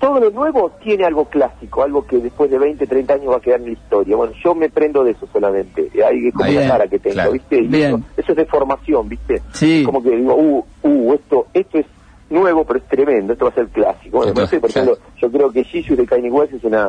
Todo 0.00 0.18
lo 0.18 0.30
nuevo 0.30 0.72
tiene 0.82 1.04
algo 1.04 1.26
clásico, 1.26 1.82
algo 1.82 2.06
que 2.06 2.16
después 2.16 2.50
de 2.50 2.58
20, 2.58 2.86
30 2.86 3.14
años 3.14 3.32
va 3.32 3.36
a 3.36 3.40
quedar 3.40 3.60
en 3.60 3.66
la 3.66 3.72
historia. 3.72 4.16
Bueno, 4.16 4.32
yo 4.42 4.54
me 4.54 4.70
prendo 4.70 5.04
de 5.04 5.10
eso 5.10 5.28
solamente. 5.30 5.90
Hay 6.02 6.32
como 6.32 6.48
Bien, 6.48 6.62
la 6.62 6.68
cara 6.68 6.88
que 6.88 6.98
tengo, 6.98 7.14
claro. 7.14 7.32
¿viste? 7.32 7.58
Y 7.58 7.68
Bien. 7.68 7.90
Eso, 7.90 8.04
eso 8.16 8.32
es 8.32 8.38
de 8.38 8.46
formación, 8.46 9.08
¿viste? 9.10 9.42
Sí. 9.52 9.82
Como 9.84 10.02
que 10.02 10.16
digo, 10.16 10.34
uh, 10.34 10.64
uh, 10.84 11.12
esto, 11.12 11.46
esto 11.52 11.78
es 11.78 11.86
nuevo, 12.30 12.64
pero 12.64 12.78
es 12.78 12.86
tremendo, 12.86 13.34
esto 13.34 13.44
va 13.44 13.50
a 13.50 13.54
ser 13.54 13.68
clásico. 13.68 14.16
Bueno, 14.16 14.32
no 14.34 14.46
sé, 14.46 14.58
por 14.58 14.70
ejemplo, 14.70 14.96
yo 15.20 15.30
creo 15.30 15.50
que 15.52 15.64
Jesus 15.64 15.98
de 15.98 16.06
Kanye 16.06 16.30
West 16.30 16.54
es 16.54 16.64
una, 16.64 16.88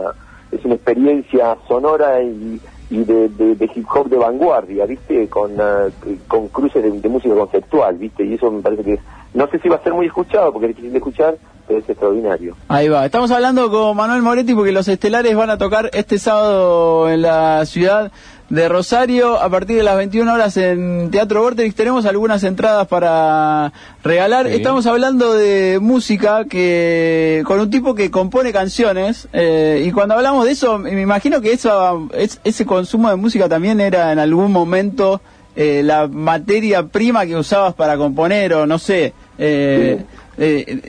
es 0.49 0.63
una 0.63 0.75
experiencia 0.75 1.57
sonora 1.67 2.21
y, 2.23 2.61
y 2.91 3.03
de, 3.03 3.29
de- 3.29 3.55
de 3.55 3.71
hip 3.73 3.87
hop 3.95 4.09
de 4.09 4.17
vanguardia, 4.17 4.85
¿viste? 4.85 5.27
Con, 5.29 5.59
ah, 5.59 5.87
con 6.27 6.49
cruces 6.49 6.83
de, 6.83 6.91
de 6.91 7.09
música 7.09 7.33
conceptual, 7.33 7.95
¿viste? 7.97 8.23
Y 8.25 8.33
eso 8.35 8.51
me 8.51 8.61
parece 8.61 8.83
que, 8.83 8.99
no 9.33 9.47
sé 9.47 9.57
si 9.59 9.69
va 9.69 9.77
a 9.77 9.83
ser 9.83 9.93
muy 9.93 10.05
escuchado, 10.05 10.51
porque 10.51 10.67
es 10.67 10.75
difícil 10.75 10.91
de 10.91 10.97
escuchar, 10.99 11.35
pero 11.67 11.79
es 11.79 11.89
extraordinario. 11.89 12.55
Ahí 12.67 12.89
va. 12.89 13.05
Estamos 13.05 13.31
hablando 13.31 13.71
con 13.71 13.95
Manuel 13.95 14.21
Moretti 14.21 14.53
porque 14.53 14.71
los 14.73 14.87
estelares 14.89 15.35
van 15.35 15.49
a 15.49 15.57
tocar 15.57 15.89
este 15.93 16.19
sábado 16.19 17.09
en 17.09 17.21
la 17.21 17.65
ciudad 17.65 18.11
de 18.51 18.67
Rosario 18.67 19.41
a 19.41 19.49
partir 19.49 19.77
de 19.77 19.83
las 19.83 19.95
21 19.95 20.31
horas 20.33 20.57
en 20.57 21.09
Teatro 21.09 21.41
Vorterix. 21.41 21.73
Tenemos 21.73 22.05
algunas 22.05 22.43
entradas 22.43 22.85
para 22.87 23.71
regalar. 24.03 24.47
Sí. 24.47 24.53
Estamos 24.55 24.85
hablando 24.87 25.33
de 25.33 25.79
música 25.81 26.43
que 26.45 27.43
con 27.45 27.59
un 27.61 27.69
tipo 27.69 27.95
que 27.95 28.11
compone 28.11 28.51
canciones 28.51 29.29
eh, 29.31 29.83
y 29.87 29.91
cuando 29.91 30.15
hablamos 30.15 30.45
de 30.45 30.51
eso 30.51 30.77
me 30.77 31.01
imagino 31.01 31.39
que 31.39 31.53
eso, 31.53 32.09
es- 32.13 32.39
ese 32.43 32.65
consumo 32.65 33.09
de 33.09 33.15
música 33.15 33.47
también 33.47 33.79
era 33.79 34.11
en 34.11 34.19
algún 34.19 34.51
momento 34.51 35.21
eh, 35.55 35.81
la 35.83 36.07
materia 36.07 36.83
prima 36.83 37.25
que 37.25 37.35
usabas 37.37 37.73
para 37.73 37.95
componer 37.97 38.53
o 38.53 38.65
no 38.67 38.77
sé. 38.79 39.13
eh, 39.37 40.03
eh, 40.37 40.81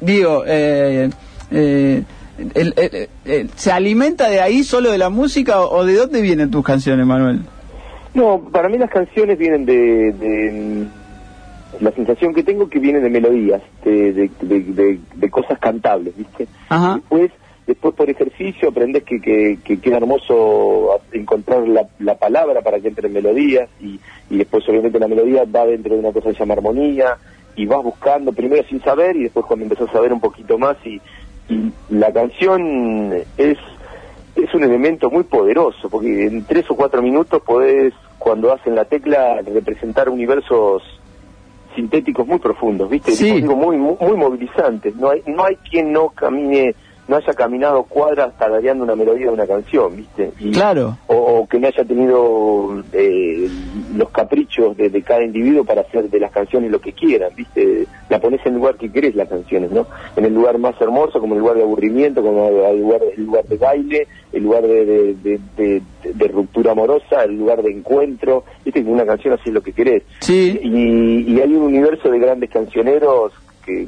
digo, 0.00 0.44
eh, 0.46 1.10
eh, 1.50 2.02
el- 2.38 2.74
el- 2.76 3.08
el- 3.24 3.50
¿se 3.50 3.72
alimenta 3.72 4.28
de 4.28 4.40
ahí 4.40 4.62
solo 4.62 4.90
de 4.92 4.98
la 4.98 5.08
música 5.10 5.60
o, 5.62 5.78
o 5.78 5.84
de 5.84 5.94
dónde 5.94 6.20
vienen 6.22 6.50
tus 6.50 6.64
canciones, 6.64 7.06
Manuel? 7.06 7.40
No, 8.14 8.40
para 8.50 8.68
mí 8.68 8.78
las 8.78 8.90
canciones 8.90 9.38
vienen 9.38 9.66
de, 9.66 10.12
de- 10.12 10.86
la 11.80 11.90
sensación 11.92 12.32
que 12.32 12.42
tengo 12.42 12.68
que 12.70 12.78
vienen 12.78 13.02
de 13.02 13.10
melodías, 13.10 13.60
de, 13.84 14.12
de, 14.12 14.30
de- 14.40 14.60
de- 14.60 14.98
de 15.14 15.30
cosas 15.30 15.58
cantables, 15.58 16.16
¿viste? 16.16 16.48
Ajá. 16.70 16.94
Después, 16.94 17.30
después 17.66 17.94
por 17.94 18.08
ejercicio 18.08 18.68
aprendes 18.70 19.02
que, 19.04 19.20
que, 19.20 19.58
que 19.62 19.78
queda 19.80 19.98
hermoso 19.98 20.98
encontrar 21.12 21.68
la, 21.68 21.86
la 21.98 22.14
palabra 22.16 22.62
para 22.62 22.80
que 22.80 22.88
entre 22.88 23.08
en 23.08 23.14
melodías 23.14 23.68
y, 23.80 23.98
y 24.30 24.38
después 24.38 24.66
obviamente 24.68 24.98
la 24.98 25.08
melodía 25.08 25.44
va 25.44 25.66
dentro 25.66 25.92
de 25.94 26.00
una 26.00 26.12
cosa 26.12 26.28
que 26.28 26.34
se 26.34 26.40
llama 26.40 26.54
armonía 26.54 27.18
y 27.56 27.66
vas 27.66 27.82
buscando 27.82 28.32
primero 28.32 28.62
sin 28.68 28.80
saber 28.82 29.16
y 29.16 29.24
después 29.24 29.44
cuando 29.46 29.64
empezás 29.64 29.88
a 29.90 29.92
saber 29.92 30.12
un 30.12 30.20
poquito 30.20 30.56
más 30.58 30.76
y, 30.86 31.00
y 31.48 31.72
la 31.90 32.12
canción 32.12 33.12
es 33.36 33.58
es 34.36 34.54
un 34.54 34.62
elemento 34.62 35.10
muy 35.10 35.24
poderoso, 35.24 35.88
porque 35.88 36.26
en 36.26 36.44
tres 36.44 36.70
o 36.70 36.76
cuatro 36.76 37.00
minutos 37.00 37.42
podés, 37.42 37.94
cuando 38.18 38.52
hacen 38.52 38.74
la 38.74 38.84
tecla, 38.84 39.40
representar 39.42 40.08
universos 40.08 40.82
sintéticos 41.74 42.26
muy 42.26 42.38
profundos, 42.38 42.88
¿viste? 42.88 43.12
Sí. 43.12 43.42
Muy, 43.42 43.76
muy, 43.76 43.96
muy 43.98 44.16
movilizantes. 44.16 44.94
No 44.96 45.10
hay, 45.10 45.22
no 45.26 45.44
hay 45.44 45.56
quien 45.56 45.92
no 45.92 46.10
camine, 46.10 46.74
no 47.08 47.16
haya 47.16 47.32
caminado 47.34 47.84
cuadras 47.84 48.36
tarareando 48.36 48.82
una 48.84 48.96
melodía 48.96 49.26
de 49.26 49.32
una 49.32 49.46
canción, 49.46 49.96
¿viste? 49.96 50.32
Y- 50.40 50.50
Claro. 50.52 50.98
O, 51.06 51.14
o 51.16 51.46
que 51.48 51.58
no 51.60 51.68
haya 51.68 51.84
tenido 51.84 52.82
eh, 52.92 53.48
los 53.94 54.10
caprichos 54.10 54.76
de, 54.76 54.90
de 54.90 55.02
cada 55.02 55.22
individuo 55.22 55.64
para 55.64 55.82
hacer 55.82 56.10
de 56.10 56.18
las 56.20 56.32
canciones 56.32 56.70
lo 56.70 56.80
que 56.80 56.92
quieran, 56.92 57.30
¿viste? 57.36 57.86
La 58.08 58.20
pones 58.20 58.40
en 58.44 58.54
el 58.54 58.58
lugar 58.58 58.76
que 58.76 58.90
querés 58.90 59.14
las 59.14 59.28
canciones, 59.28 59.70
¿no? 59.70 59.86
En 60.16 60.24
el 60.24 60.34
lugar 60.34 60.58
más 60.58 60.80
hermoso, 60.80 61.20
como 61.20 61.34
el 61.34 61.40
lugar 61.40 61.56
de 61.56 61.62
aburrimiento, 61.62 62.22
como 62.22 62.48
el 62.48 62.80
lugar, 62.80 63.00
el 63.16 63.24
lugar 63.24 63.44
de 63.44 63.56
baile, 63.56 64.06
el 64.32 64.42
lugar 64.42 64.62
de, 64.66 65.82
ruptura 66.32 66.72
amorosa, 66.72 67.24
el 67.24 67.36
lugar 67.38 67.62
de 67.62 67.70
encuentro, 67.70 68.44
¿viste? 68.64 68.80
Una 68.82 69.06
canción 69.06 69.34
así 69.34 69.44
es 69.48 69.54
lo 69.54 69.62
que 69.62 69.72
querés. 69.72 70.02
Sí. 70.20 70.58
Y, 70.62 71.32
y 71.32 71.40
hay 71.40 71.54
un 71.54 71.62
universo 71.62 72.10
de 72.10 72.18
grandes 72.18 72.50
cancioneros 72.50 73.32
que 73.64 73.86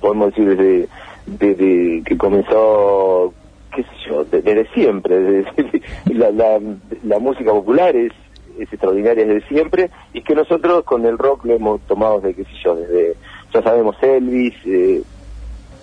podemos 0.00 0.28
decir 0.30 0.56
desde, 0.56 0.88
desde 1.26 2.02
que 2.04 2.16
comenzó, 2.18 3.32
qué 3.74 3.82
sé 3.82 3.88
yo, 4.08 4.24
de- 4.24 4.42
desde 4.42 4.66
siempre. 4.72 5.16
desde- 5.20 5.82
la, 6.14 6.30
la, 6.30 6.60
la 7.04 7.18
música 7.18 7.50
popular 7.52 7.94
es, 7.96 8.12
es 8.58 8.72
extraordinaria 8.72 9.24
desde 9.24 9.46
siempre 9.48 9.90
y 10.12 10.22
que 10.22 10.34
nosotros 10.34 10.84
con 10.84 11.06
el 11.06 11.16
rock 11.18 11.44
lo 11.44 11.54
hemos 11.54 11.80
tomado 11.82 12.20
desde, 12.20 12.34
qué 12.36 12.44
sé 12.44 12.56
yo, 12.64 12.74
desde, 12.76 13.16
ya 13.54 13.62
sabemos, 13.62 13.96
Elvis, 14.02 14.54
eh, 14.66 15.02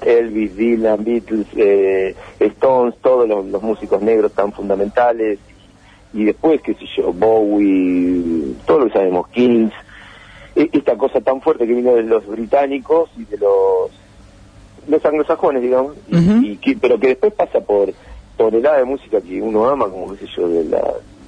Elvis, 0.06 0.56
Dylan, 0.56 1.03
Beatles, 1.03 1.48
eh, 1.56 2.15
Stones, 2.39 2.96
todos 3.01 3.27
los, 3.27 3.62
músicos 3.63 4.01
negros 4.01 4.32
tan 4.34 4.51
fundamentales 4.51 5.39
y 6.13 6.25
después, 6.25 6.62
qué 6.62 6.74
sé 6.75 6.86
yo, 6.98 7.12
Bowie, 7.13 8.53
todo 8.65 8.79
lo 8.86 8.89
sabemos, 8.91 9.27
Kings, 9.29 9.74
e- 10.56 10.70
esta 10.72 10.96
cosa 10.98 11.20
tan 11.22 11.41
fuerte 11.41 11.65
que 11.67 11.74
vino 11.74 11.96
de 11.96 12.03
los 12.03 12.25
británicos 12.27 13.10
y 13.17 13.25
de 13.25 13.38
los 13.38 13.91
los 14.88 15.03
anglosajones, 15.06 15.62
digamos, 15.62 15.98
y- 16.08 16.58
que- 16.58 16.77
pero 16.82 17.00
que 17.00 17.08
después 17.10 17.34
pasa 17.34 17.60
por 17.62 17.94
tonelada 18.38 18.77
de 18.77 18.86
música 18.86 19.20
que 19.22 19.41
uno 19.41 19.67
ama, 19.67 19.89
como 19.89 20.13
qué 20.15 20.25
sé 20.25 20.32
yo, 20.38 20.48
de 20.48 20.63
la, 20.65 20.77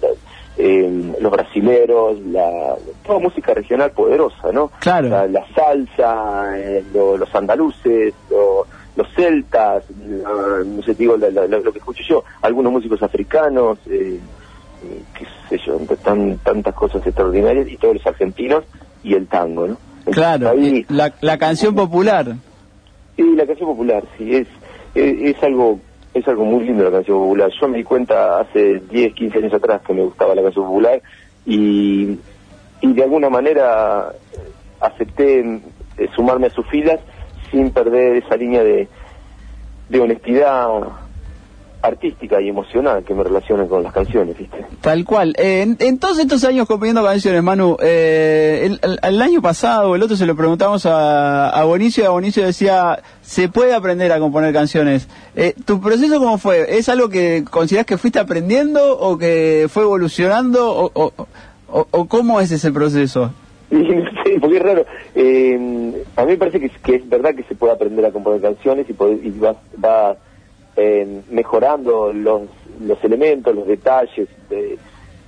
la- 0.02 0.10
eh, 0.58 1.14
los 1.20 1.32
brasileros, 1.32 2.20
la, 2.26 2.76
toda 3.04 3.20
música 3.20 3.54
regional 3.54 3.92
poderosa, 3.92 4.52
¿no? 4.54 4.72
Claro. 4.80 5.10
La, 5.10 5.28
la 5.28 5.46
salsa, 5.56 6.58
eh, 6.58 6.84
lo- 6.94 7.18
los 7.18 7.34
andaluces, 7.34 8.14
lo- 8.30 8.68
los 8.96 9.08
celtas, 9.16 9.84
la- 9.98 10.64
no 10.66 10.82
sé, 10.84 10.94
digo, 10.96 11.18
la- 11.18 11.30
lo 11.30 11.72
que 11.72 11.80
escucho 11.80 12.04
yo, 12.08 12.24
algunos 12.42 12.72
músicos 12.72 13.02
africanos, 13.02 13.80
eh, 13.90 14.20
eh, 14.84 15.02
qué 15.18 15.26
sé 15.50 15.58
yo, 15.66 15.78
tan, 16.04 16.38
tantas 16.40 16.74
cosas 16.76 17.06
extraordinarias, 17.06 17.68
y 17.70 17.78
todos 17.78 17.96
los 17.96 18.08
argentinos, 18.08 18.64
y 19.04 19.14
el 19.16 19.28
tango, 19.28 19.68
¿no? 19.68 19.78
Entonces, 20.00 20.16
Claro. 20.16 20.50
ahí- 20.50 20.86
La, 20.90 21.14
la 21.22 21.38
canción 21.38 21.76
popular. 21.76 22.36
Sí, 23.20 23.36
la 23.36 23.46
canción 23.46 23.68
popular, 23.68 24.02
sí, 24.18 24.34
es, 24.34 24.48
es, 24.96 25.36
es 25.36 25.44
algo 25.44 25.78
es 26.14 26.26
algo 26.26 26.46
muy 26.46 26.64
lindo 26.64 26.86
la 26.86 26.92
canción 26.92 27.18
popular. 27.18 27.52
Yo 27.60 27.68
me 27.68 27.80
di 27.80 27.84
cuenta 27.84 28.40
hace 28.40 28.80
10, 28.80 29.14
15 29.14 29.38
años 29.40 29.54
atrás 29.54 29.82
que 29.86 29.94
me 29.94 30.04
gustaba 30.04 30.34
la 30.34 30.42
canción 30.42 30.66
popular 30.68 31.02
y, 31.46 32.18
y 32.80 32.94
de 32.94 33.04
alguna 33.04 33.30
manera 33.30 34.14
acepté 34.80 35.42
eh, 35.98 36.08
sumarme 36.16 36.48
a 36.48 36.52
sus 36.52 36.66
filas 36.68 37.02
sin 37.52 37.72
perder 37.72 38.24
esa 38.24 38.38
línea 38.38 38.64
de, 38.64 38.88
de 39.90 40.00
honestidad 40.00 40.70
artística 41.82 42.42
y 42.42 42.50
emocional 42.50 43.04
que 43.04 43.14
me 43.14 43.24
relaciona 43.24 43.66
con 43.68 43.84
las 43.84 43.94
canciones, 43.94 44.38
¿viste? 44.38 44.66
Tal 44.82 45.06
cual. 45.06 45.34
Eh, 45.38 45.62
en, 45.62 45.78
en 45.80 45.98
todos 46.00 46.20
estos 46.20 46.44
años 46.44 46.68
componiendo 46.68 47.04
canciones, 47.04 47.42
Manu, 47.42 47.78
eh, 47.82 48.62
el, 48.66 48.80
el- 48.84 49.00
el 49.02 49.22
año 49.22 49.42
pasado 49.42 49.96
el 49.96 50.04
otro 50.04 50.16
se 50.18 50.26
lo 50.26 50.36
preguntamos 50.36 50.86
a, 50.86 51.50
a 51.50 51.64
Bonicio 51.64 52.04
y 52.04 52.08
a 52.08 52.10
Bonicio 52.10 52.46
decía, 52.46 53.00
se 53.22 53.48
puede 53.50 53.74
aprender 53.74 54.12
a 54.12 54.20
componer 54.20 54.54
canciones. 54.54 55.08
Eh, 55.36 55.54
¿Tu 55.66 55.80
proceso 55.80 56.20
cómo 56.20 56.38
fue? 56.38 56.78
¿Es 56.78 56.90
algo 56.90 57.10
que 57.10 57.46
consideras 57.50 57.86
que 57.86 57.98
fuiste 57.98 58.20
aprendiendo 58.20 58.98
o 59.00 59.18
que 59.18 59.68
fue 59.70 59.84
evolucionando 59.84 60.70
o, 60.72 60.92
o, 60.94 61.14
o- 61.72 61.88
o 61.92 62.06
cómo 62.08 62.42
es 62.42 62.52
ese 62.52 62.72
proceso? 62.72 63.32
No 63.72 63.86
sé, 64.24 64.40
porque 64.42 64.58
es 64.58 64.64
raro. 64.64 64.86
Eh, 65.14 66.04
a 66.16 66.26
mí 66.26 66.32
me 66.32 66.38
parece 66.38 66.60
que, 66.60 66.66
es- 66.66 66.78
que 66.84 66.96
es 66.96 67.08
verdad 67.08 67.36
que 67.36 67.44
se 67.44 67.54
puede 67.56 67.72
aprender 67.74 68.04
a 68.06 68.12
componer 68.12 68.42
canciones 68.42 68.90
y, 68.90 68.94
poder- 68.94 69.20
y 69.24 69.30
va, 69.38 69.56
va, 69.84 70.18
eh, 70.80 71.22
mejorando 71.30 72.14
los, 72.14 72.44
los 72.82 73.04
elementos, 73.04 73.54
los 73.56 73.68
detalles. 73.68 74.28
de- 74.50 74.78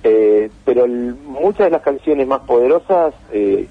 eh, 0.04 0.50
pero 0.64 0.84
el- 0.84 1.14
muchas 1.14 1.66
de 1.66 1.70
las 1.70 1.82
canciones 1.82 2.26
más 2.26 2.40
poderosas 2.40 3.14
eh, 3.32 3.68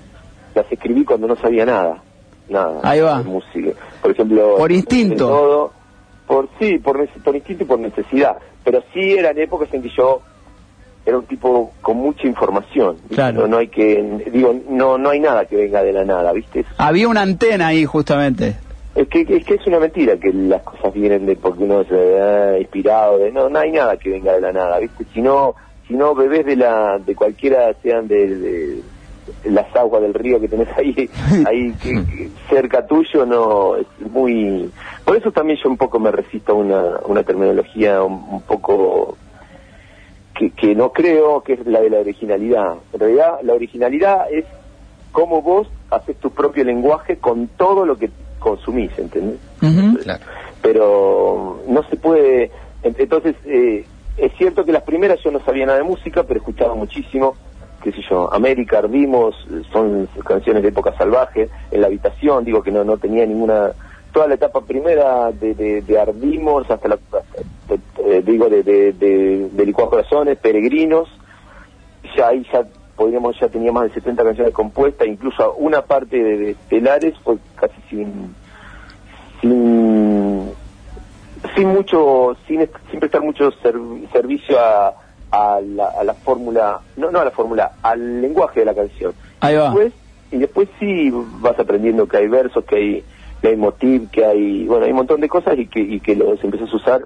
las 0.55 0.71
escribí 0.71 1.03
cuando 1.03 1.27
no 1.27 1.35
sabía 1.35 1.65
nada. 1.65 2.01
Nada. 2.49 2.79
Ahí 2.83 2.99
va. 3.01 3.17
de 3.19 3.23
música. 3.25 3.71
Por 4.01 4.11
ejemplo. 4.11 4.55
Por 4.57 4.71
instinto. 4.71 5.27
todo, 5.27 5.71
por 6.27 6.49
sí, 6.59 6.77
por, 6.79 7.05
por 7.23 7.35
instinto 7.35 7.63
y 7.63 7.67
por 7.67 7.79
necesidad. 7.79 8.37
Pero 8.63 8.81
sí 8.93 9.13
eran 9.13 9.37
épocas 9.39 9.73
en 9.73 9.81
que 9.81 9.89
yo 9.89 10.21
era 11.05 11.17
un 11.17 11.25
tipo 11.25 11.71
con 11.81 11.97
mucha 11.97 12.27
información. 12.27 12.97
Claro. 13.13 13.41
No, 13.41 13.47
no 13.47 13.57
hay 13.57 13.67
que, 13.69 14.01
digo, 14.31 14.53
no, 14.69 14.97
no 14.97 15.09
hay 15.09 15.19
nada 15.19 15.45
que 15.45 15.55
venga 15.55 15.81
de 15.83 15.91
la 15.93 16.05
nada, 16.05 16.31
¿viste? 16.33 16.59
Eso- 16.61 16.69
Había 16.77 17.07
una 17.07 17.21
antena 17.23 17.67
ahí 17.67 17.85
justamente. 17.85 18.55
Es 18.93 19.07
que, 19.07 19.21
es 19.21 19.45
que 19.45 19.53
es 19.55 19.65
una 19.67 19.79
mentira 19.79 20.17
que 20.17 20.33
las 20.33 20.63
cosas 20.63 20.93
vienen 20.93 21.25
de 21.25 21.35
porque 21.37 21.63
uno 21.63 21.83
se 21.85 22.19
ha 22.21 22.59
inspirado, 22.59 23.17
de 23.19 23.31
no, 23.31 23.47
no 23.49 23.59
hay 23.59 23.71
nada 23.71 23.95
que 23.97 24.09
venga 24.09 24.33
de 24.33 24.41
la 24.41 24.51
nada, 24.51 24.79
¿viste? 24.79 25.05
Si 25.13 25.21
no, 25.21 25.55
si 25.87 25.93
no 25.93 26.13
bebés 26.13 26.45
de 26.45 26.57
la, 26.57 26.97
de 26.99 27.15
cualquiera, 27.15 27.73
sean 27.81 28.07
de, 28.09 28.35
de 28.35 28.81
las 29.45 29.73
aguas 29.77 30.01
del 30.01 30.13
río 30.13 30.41
que 30.41 30.49
tenés 30.49 30.67
ahí, 30.77 31.09
ahí 31.47 31.73
que- 31.81 32.05
que 32.05 32.29
cerca 32.49 32.85
tuyo, 32.85 33.25
no, 33.25 33.77
es 33.77 33.87
muy, 34.11 34.69
por 35.05 35.15
eso 35.15 35.31
también 35.31 35.57
yo 35.63 35.69
un 35.69 35.77
poco 35.77 35.97
me 35.97 36.11
resisto 36.11 36.51
a 36.51 36.55
una, 36.55 36.97
una 37.05 37.23
terminología 37.23 38.03
un, 38.03 38.21
un 38.29 38.41
poco 38.41 39.17
que, 40.35 40.51
que 40.51 40.75
no 40.75 40.91
creo 40.91 41.41
que 41.43 41.53
es 41.53 41.65
la 41.65 41.79
de 41.79 41.89
la 41.91 41.99
originalidad. 41.99 42.73
En 42.91 42.99
realidad, 42.99 43.39
la 43.43 43.53
originalidad 43.53 44.25
es 44.31 44.45
cómo 45.13 45.41
vos 45.41 45.69
haces 45.89 46.17
tu 46.17 46.31
propio 46.31 46.63
lenguaje 46.65 47.17
con 47.17 47.47
todo 47.47 47.85
lo 47.85 47.95
que 47.97 48.09
consumís, 48.41 48.91
¿entendés? 48.97 49.39
Claro. 50.03 50.25
Pero 50.61 51.63
no 51.67 51.83
se 51.83 51.95
puede... 51.95 52.51
en- 52.83 52.95
Entonces, 52.99 53.35
eh, 53.45 53.87
es 54.17 54.31
cierto 54.37 54.65
que 54.65 54.71
las 54.73 54.83
primeras 54.83 55.19
yo 55.23 55.31
no 55.31 55.39
sabía 55.45 55.65
nada 55.65 55.77
de 55.77 55.83
música, 55.85 56.23
pero 56.23 56.39
escuchaba 56.39 56.75
muchísimo, 56.75 57.37
qué 57.81 57.91
sé 57.91 58.01
yo, 58.09 58.31
América, 58.33 58.79
Ardimos, 58.79 59.35
son 59.71 60.09
canciones 60.25 60.61
de 60.63 60.69
época 60.69 60.93
salvaje, 60.97 61.49
en 61.71 61.81
la 61.81 61.87
habitación, 61.87 62.43
digo 62.43 62.61
que 62.61 62.71
no, 62.71 62.83
no 62.83 62.97
tenía 62.97 63.25
ninguna... 63.25 63.73
Toda 64.11 64.27
la 64.27 64.33
etapa 64.35 64.65
primera 64.65 65.31
de, 65.31 65.53
de, 65.55 65.81
de 65.83 65.99
Ardimos 65.99 66.69
hasta 66.69 66.87
la... 66.89 66.95
hasta- 66.95 67.41
eh, 68.05 68.21
digo, 68.25 68.49
de, 68.49 68.63
de, 68.63 68.91
de, 68.91 69.49
de 69.51 69.65
Licuados 69.65 69.91
Corazones, 69.91 70.37
Peregrinos, 70.39 71.07
ya 72.17 72.27
ahí 72.29 72.45
ya 72.51 72.67
podríamos 72.95 73.39
ya 73.39 73.47
tenía 73.49 73.71
más 73.71 73.83
de 73.85 73.93
70 73.95 74.23
canciones 74.23 74.53
compuestas, 74.53 75.07
incluso 75.07 75.53
una 75.55 75.81
parte 75.81 76.21
de, 76.21 76.37
de 76.37 76.51
Estelares 76.51 77.13
fue 77.23 77.37
casi 77.55 77.79
sin 77.89 78.35
sin 79.41 80.51
sin 81.55 81.67
mucho 81.69 82.35
sin, 82.47 82.67
sin 82.91 82.99
prestar 82.99 83.21
mucho 83.21 83.51
serv- 83.63 84.07
servicio 84.11 84.59
a, 84.59 84.93
a 85.31 85.59
la, 85.61 85.87
a 85.87 86.03
la 86.03 86.13
fórmula 86.13 86.79
no 86.97 87.09
no 87.11 87.19
a 87.19 87.25
la 87.25 87.31
fórmula 87.31 87.71
al 87.81 88.21
lenguaje 88.21 88.59
de 88.61 88.65
la 88.67 88.75
canción 88.75 89.13
Ahí 89.39 89.55
va. 89.55 89.65
después 89.65 89.93
y 90.31 90.37
después 90.37 90.69
sí 90.79 91.09
vas 91.39 91.59
aprendiendo 91.59 92.07
que 92.07 92.17
hay 92.17 92.27
versos 92.27 92.63
que 92.65 92.75
hay 92.75 93.03
que 93.41 93.47
hay 93.49 93.55
motiv 93.57 94.09
que 94.11 94.23
hay 94.25 94.65
bueno 94.67 94.85
hay 94.85 94.91
un 94.91 94.97
montón 94.97 95.19
de 95.21 95.29
cosas 95.29 95.57
y 95.57 95.65
que 95.67 95.79
y 95.79 95.99
que 95.99 96.15
los 96.15 96.43
empiezas 96.43 96.71
a 96.71 96.75
usar 96.75 97.01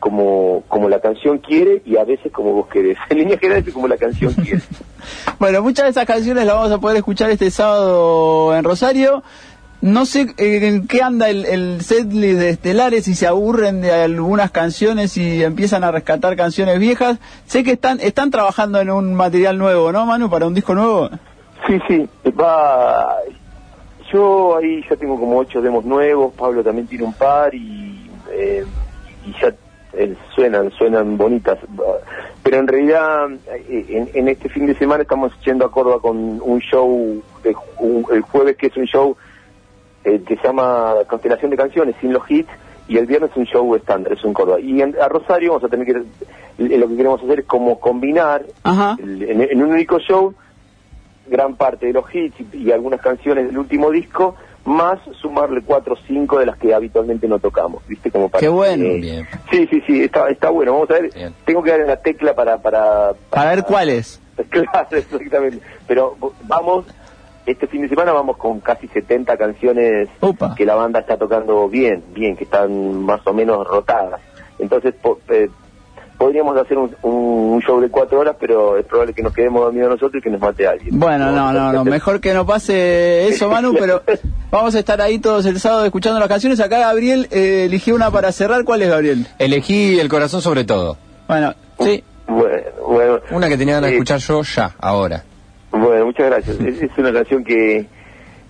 como 0.00 0.64
como 0.66 0.88
la 0.88 1.00
canción 1.00 1.38
quiere 1.38 1.82
y 1.84 1.96
a 1.96 2.04
veces 2.04 2.32
como 2.32 2.52
vos 2.52 2.66
querés 2.68 2.98
en 3.10 3.18
líneas 3.18 3.38
generales 3.38 3.72
como 3.72 3.86
la 3.86 3.96
canción 3.96 4.32
quiere 4.32 4.62
Bueno, 5.38 5.62
muchas 5.62 5.84
de 5.84 5.90
esas 5.90 6.06
canciones 6.06 6.44
las 6.44 6.56
vamos 6.56 6.72
a 6.72 6.78
poder 6.78 6.96
escuchar 6.96 7.30
este 7.30 7.50
sábado 7.50 8.54
en 8.56 8.64
Rosario. 8.64 9.22
No 9.82 10.04
sé 10.04 10.34
eh, 10.36 10.68
en 10.68 10.86
qué 10.86 11.02
anda 11.02 11.30
el, 11.30 11.46
el 11.46 11.80
setlist 11.80 12.38
de 12.38 12.50
Estelares, 12.50 13.06
si 13.06 13.14
se 13.14 13.26
aburren 13.26 13.80
de 13.80 13.92
algunas 13.92 14.50
canciones 14.50 15.16
y 15.16 15.42
empiezan 15.42 15.84
a 15.84 15.90
rescatar 15.90 16.36
canciones 16.36 16.78
viejas. 16.78 17.18
Sé 17.46 17.64
que 17.64 17.72
están 17.72 17.98
están 18.00 18.30
trabajando 18.30 18.78
en 18.80 18.90
un 18.90 19.14
material 19.14 19.56
nuevo, 19.56 19.90
¿no, 19.90 20.04
Manu? 20.04 20.28
Para 20.28 20.46
un 20.46 20.54
disco 20.54 20.74
nuevo. 20.74 21.08
Sí, 21.66 21.78
sí, 21.88 22.08
va. 22.38 23.16
Yo 24.12 24.56
ahí 24.56 24.84
ya 24.88 24.96
tengo 24.96 25.18
como 25.18 25.38
ocho 25.38 25.62
demos 25.62 25.84
nuevos, 25.84 26.34
Pablo 26.34 26.62
también 26.62 26.86
tiene 26.86 27.04
un 27.04 27.14
par 27.14 27.54
y, 27.54 28.10
eh, 28.32 28.66
y 29.24 29.32
ya 29.40 29.54
eh, 29.92 30.14
suenan, 30.34 30.70
suenan 30.72 31.16
bonitas. 31.16 31.58
Pero 32.42 32.56
en 32.58 32.66
realidad, 32.68 33.28
eh, 33.52 33.86
en, 33.88 34.10
en 34.14 34.28
este 34.28 34.48
fin 34.48 34.66
de 34.66 34.74
semana 34.76 35.02
estamos 35.02 35.32
yendo 35.44 35.64
a 35.64 35.70
Córdoba 35.70 36.00
con 36.00 36.16
un 36.42 36.60
show, 36.60 37.22
de, 37.42 37.54
un- 37.78 38.06
el 38.12 38.22
jueves 38.22 38.56
que 38.56 38.66
es 38.68 38.76
un 38.76 38.86
show 38.86 39.16
eh, 40.04 40.22
que 40.26 40.36
se 40.36 40.42
llama 40.46 40.94
Constelación 41.08 41.50
de 41.50 41.56
Canciones, 41.56 41.94
sin 42.00 42.12
los 42.12 42.28
hits, 42.30 42.48
y 42.88 42.96
el 42.96 43.06
viernes 43.06 43.30
un 43.36 43.44
show 43.44 43.74
estándar, 43.76 44.12
es 44.14 44.24
un 44.24 44.32
Córdoba. 44.32 44.58
Y 44.60 44.80
en, 44.80 44.96
a 45.00 45.08
Rosario 45.08 45.50
vamos 45.50 45.64
a 45.64 45.68
tener 45.68 45.86
que, 45.86 45.92
eh, 45.92 46.78
lo 46.78 46.88
que 46.88 46.96
queremos 46.96 47.22
hacer 47.22 47.40
es 47.40 47.46
como 47.46 47.78
combinar 47.78 48.44
el- 48.98 49.22
en, 49.22 49.42
en 49.42 49.62
un 49.62 49.70
único 49.72 49.98
show 49.98 50.34
gran 51.28 51.54
parte 51.56 51.86
de 51.86 51.92
los 51.92 52.04
hits 52.12 52.34
y, 52.52 52.56
y 52.64 52.72
algunas 52.72 53.00
canciones 53.00 53.46
del 53.46 53.58
último 53.58 53.90
disco, 53.90 54.34
más 54.64 54.98
sumarle 55.20 55.62
cuatro 55.62 55.94
o 55.94 55.98
cinco 56.06 56.38
de 56.38 56.46
las 56.46 56.56
que 56.58 56.74
habitualmente 56.74 57.26
no 57.26 57.38
tocamos, 57.38 57.86
¿viste? 57.88 58.10
Como 58.10 58.28
para 58.28 58.40
Qué 58.40 58.48
bueno. 58.48 58.84
Bien. 59.00 59.26
Sí, 59.50 59.66
sí, 59.70 59.82
sí, 59.86 60.02
está, 60.04 60.28
está 60.28 60.50
bueno. 60.50 60.72
Vamos 60.74 60.90
a 60.90 60.94
ver, 60.94 61.10
Bien. 61.14 61.34
tengo 61.44 61.62
que 61.62 61.70
dar 61.70 61.82
una 61.82 61.96
tecla 61.96 62.34
para... 62.34 62.58
Para, 62.58 63.12
Para 63.30 63.50
ver 63.50 63.64
cuáles. 63.64 64.20
Claro, 64.50 64.88
exactamente. 64.92 65.60
Pero 65.86 66.16
vamos, 66.44 66.86
este 67.46 67.66
fin 67.66 67.82
de 67.82 67.88
semana 67.90 68.12
vamos 68.12 68.36
con 68.38 68.60
casi 68.60 68.88
70 68.88 69.36
canciones 69.36 70.08
Opa. 70.20 70.54
que 70.54 70.64
la 70.64 70.74
banda 70.76 71.00
está 71.00 71.16
tocando 71.18 71.68
bien, 71.68 72.02
bien, 72.14 72.36
que 72.36 72.44
están 72.44 73.02
más 73.04 73.20
o 73.26 73.34
menos 73.34 73.66
rotadas. 73.66 74.20
Entonces 74.58 74.94
po- 74.94 75.18
eh, 75.28 75.48
podríamos 76.20 76.54
hacer 76.54 76.76
un, 76.76 76.94
un 77.00 77.62
show 77.62 77.80
de 77.80 77.88
cuatro 77.88 78.20
horas, 78.20 78.36
pero 78.38 78.76
es 78.76 78.84
probable 78.84 79.14
que 79.14 79.22
nos 79.22 79.32
quedemos 79.32 79.62
dormidos 79.62 79.88
nosotros 79.88 80.20
y 80.20 80.22
que 80.22 80.28
nos 80.28 80.38
mate 80.38 80.66
alguien. 80.66 80.98
Bueno, 80.98 81.32
no, 81.32 81.50
no, 81.50 81.72
no, 81.72 81.82
mejor 81.82 82.20
que 82.20 82.34
no 82.34 82.44
pase 82.44 83.26
eso, 83.26 83.48
Manu, 83.50 83.72
pero 83.72 84.02
vamos 84.50 84.74
a 84.74 84.80
estar 84.80 85.00
ahí 85.00 85.18
todos 85.18 85.46
el 85.46 85.58
sábado 85.58 85.86
escuchando 85.86 86.20
las 86.20 86.28
canciones. 86.28 86.60
Acá 86.60 86.78
Gabriel 86.78 87.26
eh, 87.30 87.64
eligió 87.64 87.94
una 87.94 88.10
para 88.10 88.32
cerrar. 88.32 88.64
¿Cuál 88.64 88.82
es, 88.82 88.90
Gabriel? 88.90 89.26
Elegí 89.38 89.98
el 89.98 90.10
corazón 90.10 90.42
sobre 90.42 90.64
todo. 90.64 90.98
Bueno, 91.26 91.54
sí. 91.78 92.04
Bueno, 92.28 92.64
bueno, 92.86 93.20
Una 93.30 93.48
que 93.48 93.56
tenía 93.56 93.76
ganas 93.76 93.88
de 93.88 93.96
escuchar 93.96 94.18
yo 94.18 94.42
ya, 94.42 94.72
ahora. 94.78 95.24
Bueno, 95.70 96.04
muchas 96.04 96.26
gracias. 96.26 96.60
Es, 96.60 96.82
es 96.82 96.98
una 96.98 97.14
canción 97.14 97.42
que, 97.42 97.86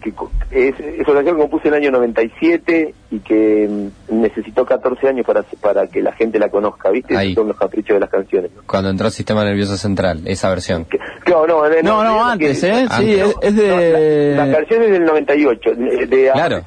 que 0.01 0.13
co- 0.13 0.31
es, 0.51 0.75
es 0.81 1.07
una 1.07 1.17
canción 1.17 1.37
que 1.37 1.43
compuse 1.43 1.69
en 1.69 1.75
el 1.75 1.81
año 1.83 1.91
97 1.93 2.95
y 3.11 3.19
que 3.21 3.69
mm, 4.09 4.21
necesitó 4.21 4.65
14 4.65 5.09
años 5.09 5.27
para 5.27 5.43
para 5.61 5.87
que 5.87 6.01
la 6.03 6.13
gente 6.13 6.39
la 6.39 6.49
conozca, 6.49 6.91
¿viste? 6.91 7.17
Ahí. 7.17 7.35
Son 7.35 7.49
los 7.49 7.57
caprichos 7.57 7.95
de 7.95 8.01
las 8.01 8.11
canciones. 8.11 8.51
¿no? 8.55 8.63
Cuando 8.67 8.91
entró 8.91 9.07
el 9.07 9.13
sistema 9.13 9.45
nervioso 9.45 9.77
central, 9.77 10.23
esa 10.27 10.49
versión. 10.51 10.85
Que- 10.87 10.99
no, 11.29 11.47
no, 11.47 11.63
No, 11.83 12.05
no, 12.05 12.15
que- 12.39 12.47
antes, 12.47 12.65
¿eh? 12.65 12.73
antes. 12.73 12.97
Sí, 12.99 13.13
es, 13.15 13.35
es 13.43 13.55
no, 13.55 13.63
de... 13.63 14.35
la, 14.37 14.47
la 14.47 14.57
canción 14.57 14.83
es 14.83 14.91
del 14.91 15.05
98, 15.05 15.71
de, 15.75 16.07
de 16.07 16.31
Claro. 16.33 16.63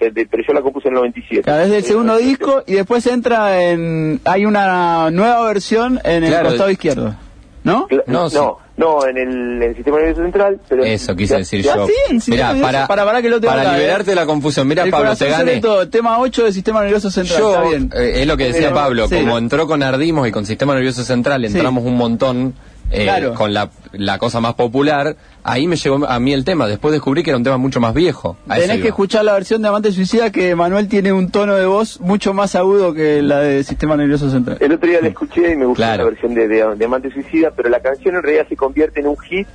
De- 0.00 0.10
de- 0.10 0.26
pero 0.26 0.42
yo 0.46 0.52
la 0.52 0.60
compuse 0.60 0.88
en 0.88 0.94
el 0.94 1.00
97. 1.00 1.42
Claro, 1.44 1.62
es 1.62 1.70
del 1.70 1.84
segundo 1.84 2.16
disco 2.18 2.62
y 2.66 2.74
después 2.74 3.06
entra 3.06 3.62
en... 3.62 4.20
Hay 4.24 4.44
una 4.44 5.10
nueva 5.10 5.46
versión 5.46 6.00
en 6.04 6.24
el 6.24 6.30
Claro. 6.30 6.48
costado 6.48 6.70
izquierdo, 6.70 7.14
¿no? 7.62 7.86
No, 7.90 8.02
No, 8.06 8.28
sí. 8.28 8.36
No, 8.76 9.06
en, 9.06 9.16
el, 9.16 9.28
en 9.28 9.62
el 9.62 9.74
sistema 9.76 9.98
nervioso 9.98 10.22
central, 10.22 10.58
pero... 10.68 10.82
Eso 10.84 11.14
quise 11.14 11.34
ya- 11.34 11.38
decir 11.38 11.62
ya- 11.62 11.76
yo. 11.76 11.86
sí, 12.20 12.30
Mirá, 12.30 12.54
para, 12.60 12.86
para- 12.88 13.04
para 13.04 13.22
que 13.22 13.28
lo 13.28 13.40
tengo 13.40 13.52
para 13.54 13.62
acá, 13.70 13.78
liberarte 13.78 14.10
eh. 14.10 14.14
de 14.14 14.20
la 14.20 14.26
confusión. 14.26 14.66
Mira, 14.66 14.82
el 14.82 14.90
Pablo, 14.90 15.14
te 15.14 15.28
gané. 15.28 15.60
todo, 15.60 15.88
tema 15.88 16.18
8 16.18 16.44
del 16.44 16.52
sistema 16.52 16.80
nervioso 16.82 17.10
central, 17.10 17.38
Yo, 17.38 17.50
está 17.54 17.68
bien. 17.68 17.90
eh, 17.94 18.22
es 18.22 18.26
lo 18.26 18.36
que 18.36 18.44
decía 18.46 18.62
Pero- 18.68 18.74
Pablo, 18.74 19.08
sí. 19.08 19.14
como 19.16 19.38
entró 19.38 19.66
con 19.68 19.82
Ardimos 19.82 20.26
y 20.26 20.32
con 20.32 20.44
Sistema 20.44 20.74
Nervioso 20.74 21.04
Central, 21.04 21.40
Sí. 21.42 21.54
entramos 21.54 21.84
un 21.84 21.96
montón 21.96 22.54
eh, 22.90 23.04
Claro. 23.04 23.34
con 23.34 23.52
la, 23.54 23.70
la 23.92 24.18
cosa 24.18 24.40
más 24.40 24.54
popular, 24.54 25.16
ahí 25.42 25.66
me 25.66 25.76
llegó 25.76 26.06
a 26.06 26.18
mí 26.20 26.32
el 26.32 26.44
tema, 26.44 26.66
después 26.66 26.92
descubrí 26.92 27.22
que 27.22 27.30
era 27.30 27.36
un 27.36 27.44
tema 27.44 27.56
mucho 27.56 27.80
más 27.80 27.94
viejo. 27.94 28.36
A 28.48 28.56
Tenés 28.56 28.80
que 28.82 28.88
escuchar 28.88 29.24
la 29.24 29.32
versión 29.32 29.62
de 29.62 29.68
Amante 29.68 29.90
Suicida 29.92 30.30
que 30.30 30.54
Manuel 30.54 30.88
tiene 30.88 31.12
un 31.12 31.30
tono 31.30 31.54
de 31.56 31.66
voz 31.66 32.00
mucho 32.00 32.34
más 32.34 32.54
agudo 32.54 32.94
que 32.94 33.22
la 33.22 33.40
de 33.40 33.64
Sistema 33.64 33.96
Nervioso 33.96 34.30
Central. 34.30 34.58
El 34.60 34.72
otro 34.72 34.88
día 34.88 35.00
la 35.00 35.08
escuché 35.08 35.52
y 35.52 35.56
me 35.56 35.64
gustó 35.66 35.82
Claro. 35.82 36.04
la 36.04 36.10
versión 36.10 36.34
de, 36.34 36.48
de, 36.48 36.74
de 36.76 36.84
Amante 36.84 37.10
Suicida, 37.10 37.50
pero 37.56 37.68
la 37.68 37.80
canción 37.80 38.16
en 38.16 38.22
realidad 38.22 38.46
se 38.48 38.56
convierte 38.56 39.00
en 39.00 39.06
un 39.08 39.18
hit 39.18 39.46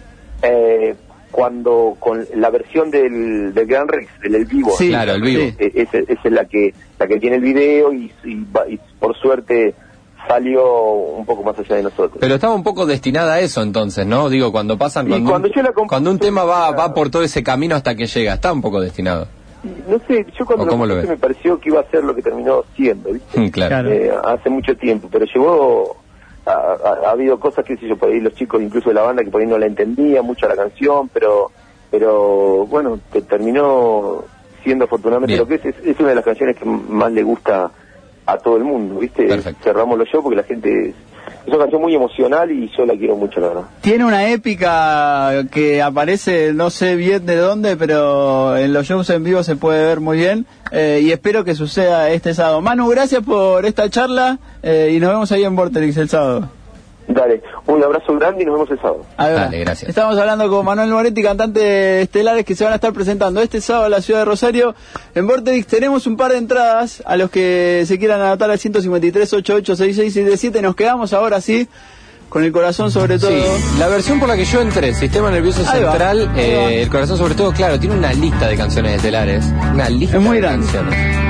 eh, 0.42 0.96
cuando 1.32 1.96
con 2.00 2.26
la 2.36 2.50
versión 2.50 2.90
del, 2.90 3.54
del 3.54 3.68
Gran 3.68 3.88
Rex, 3.88 4.10
del 4.22 4.36
El 4.36 4.46
Vivo. 4.46 4.72
Sí, 4.78 4.88
Claro, 4.90 5.14
el 5.14 5.22
vivo. 5.22 5.44
Eh, 5.60 5.72
Esa 5.76 6.00
es 6.00 6.32
la 6.32 6.46
que 6.46 6.74
la 6.98 7.08
que 7.08 7.20
tiene 7.20 7.36
el 7.36 7.42
video 7.44 7.94
y, 7.94 8.12
y 8.24 8.36
va- 8.52 8.68
y 8.68 8.80
por 9.00 9.16
suerte 9.16 9.76
salió 10.30 10.64
un 10.94 11.26
poco 11.26 11.42
más 11.44 11.58
allá 11.58 11.78
de 11.78 11.84
nosotros. 11.84 12.18
Pero 12.20 12.36
estaba 12.36 12.54
un 12.54 12.62
poco 12.64 12.86
destinada 12.86 13.34
a 13.34 13.40
eso 13.40 13.64
entonces, 13.64 14.06
¿no? 14.06 14.30
Digo, 14.30 14.52
cuando 14.52 14.78
pasan... 14.78 15.08
Y 15.08 15.10
Cuando, 15.10 15.30
cuando 15.32 15.48
un, 15.48 15.54
yo 15.56 15.62
la 15.64 15.72
cuando 15.74 16.12
un 16.12 16.20
tema 16.20 16.44
va, 16.44 16.70
va 16.72 16.94
por 16.94 17.10
todo 17.10 17.24
ese 17.24 17.42
camino 17.44 17.76
hasta 17.76 17.96
que 17.96 18.06
llega, 18.06 18.36
está 18.36 18.54
un 18.54 18.62
poco 18.62 18.80
destinado. 18.80 19.28
no 19.90 20.00
sé, 20.08 20.26
yo 20.38 20.46
cuando 20.46 20.66
¿O 20.66 20.68
cómo 20.68 20.86
lo 20.86 20.96
ves? 20.98 21.10
me 21.10 21.18
pareció 21.18 21.60
que 21.60 21.70
iba 21.70 21.82
a 21.82 21.90
ser 21.90 22.04
lo 22.04 22.14
que 22.14 22.22
terminó 22.22 22.64
siendo, 22.76 23.12
¿viste? 23.12 23.40
Mm, 23.42 23.50
claro. 23.50 23.90
Eh, 23.92 24.12
hace 24.24 24.50
mucho 24.52 24.78
tiempo, 24.78 25.10
pero 25.12 25.26
llegó, 25.26 25.98
ha, 26.46 26.52
ha- 26.52 27.08
ha 27.08 27.12
habido 27.12 27.40
cosas 27.40 27.66
que 27.66 27.76
sé 27.78 27.88
yo, 27.88 27.98
por 27.98 28.10
ahí 28.10 28.20
los 28.20 28.36
chicos 28.36 28.62
incluso 28.62 28.90
de 28.90 28.96
la 28.96 29.02
banda 29.02 29.24
que 29.24 29.32
por 29.32 29.42
ahí 29.42 29.48
no 29.48 29.58
la 29.58 29.66
entendían 29.66 30.24
mucho 30.26 30.48
la 30.48 30.56
canción, 30.56 31.10
pero 31.10 31.50
pero 31.92 32.68
bueno, 32.68 33.00
te 33.12 33.24
terminó 33.24 34.24
siendo 34.64 34.86
afortunadamente 34.86 35.34
Bien. 35.34 35.40
lo 35.40 35.48
que 35.48 35.56
es, 35.56 35.66
es, 35.76 35.86
es 35.88 36.00
una 36.00 36.10
de 36.10 36.16
las 36.16 36.24
canciones 36.26 36.56
que 36.56 36.66
más 36.66 37.12
le 37.12 37.24
gusta 37.24 37.72
a 38.32 38.38
todo 38.38 38.58
el 38.58 38.64
mundo, 38.64 39.00
¿viste? 39.00 39.26
Perfecto. 39.26 39.64
Cerramos 39.64 39.98
los 39.98 40.08
shows 40.08 40.24
porque 40.24 40.38
la 40.38 40.44
gente 40.44 40.90
es, 40.90 40.96
una 41.48 41.60
canción 41.60 41.82
muy 41.82 41.96
emocional 41.96 42.52
y 42.52 42.70
yo 42.78 42.86
la 42.86 42.96
quiero 42.96 43.16
mucho, 43.16 43.40
la 43.40 43.48
verdad. 43.48 43.64
Tiene 43.82 44.06
una 44.06 44.30
épica 44.30 45.46
que 45.52 45.82
aparece, 45.82 46.54
no 46.54 46.70
sé 46.70 46.96
bien 46.96 47.26
de 47.26 47.36
dónde, 47.38 47.76
pero 47.76 48.56
en 48.56 48.74
los 48.74 48.86
shows 48.86 49.10
en 49.10 49.24
vivo 49.24 49.42
se 49.44 49.56
puede 49.56 49.84
ver 49.86 50.00
muy 50.00 50.18
bien. 50.18 50.46
eh, 50.72 51.00
y 51.02 51.12
espero 51.12 51.44
que 51.44 51.56
suceda 51.56 52.10
este 52.12 52.34
sábado. 52.34 52.62
Manu, 52.62 52.88
gracias 52.90 53.24
por 53.24 53.66
esta 53.66 53.90
charla 53.90 54.38
eh, 54.62 54.92
y 54.94 55.00
nos 55.00 55.10
vemos 55.10 55.32
ahí 55.32 55.44
en 55.44 55.56
Vorterix 55.56 55.98
el 55.98 56.10
sábado. 56.10 56.50
Dale, 57.12 57.42
un 57.66 57.84
abrazo 57.84 58.16
grande 58.18 58.44
y 58.44 58.46
nos 58.46 58.54
vemos 58.54 58.70
el 58.72 58.78
sábado. 58.78 59.02
Ahí 59.18 59.34
va. 59.34 59.40
Dale, 59.42 59.60
gracias. 59.62 59.90
Estamos 59.90 60.16
hablando 60.18 60.48
con 60.48 60.64
Manuel 60.64 60.90
Moretti, 60.92 61.24
cantante 61.24 62.04
estelares 62.04 62.46
que 62.46 62.54
se 62.56 62.64
van 62.64 62.74
a 62.74 62.76
estar 62.76 62.94
presentando 62.94 63.42
este 63.42 63.62
sábado 63.62 63.86
en 63.86 63.92
la 63.92 64.02
ciudad 64.02 64.20
de 64.22 64.26
Rosario. 64.26 64.76
En 65.16 65.26
Vortex 65.26 65.66
tenemos 65.66 66.06
un 66.06 66.16
par 66.18 66.32
de 66.34 66.38
entradas 66.38 67.02
a 67.06 67.18
los 67.18 67.32
que 67.32 67.84
se 67.88 67.98
quieran 67.98 68.22
anotar 68.22 68.52
al 68.52 68.60
153 68.60 69.34
886677 69.34 70.62
Nos 70.62 70.76
quedamos 70.76 71.12
ahora 71.14 71.42
sí 71.42 71.68
con 72.30 72.44
el 72.44 72.52
corazón 72.52 72.92
sobre 72.92 73.18
todo. 73.18 73.32
Sí, 73.32 73.44
la 73.80 73.88
versión 73.88 74.20
por 74.20 74.30
la 74.30 74.36
que 74.36 74.46
yo 74.46 74.62
entré, 74.62 74.94
Sistema 74.94 75.32
Nervioso 75.32 75.62
Ahí 75.68 75.82
Central, 75.82 76.32
eh, 76.38 76.84
el 76.84 76.90
corazón 76.90 77.18
sobre 77.18 77.34
todo, 77.34 77.52
claro, 77.52 77.80
tiene 77.80 77.96
una 77.96 78.14
lista 78.14 78.48
de 78.48 78.56
canciones 78.56 78.98
estelares. 78.98 79.46
Una 79.74 79.90
lista 79.90 80.18
Es 80.18 80.24
muy 80.24 80.36
de 80.36 80.42
grande. 80.44 80.68
canciones. 80.68 81.29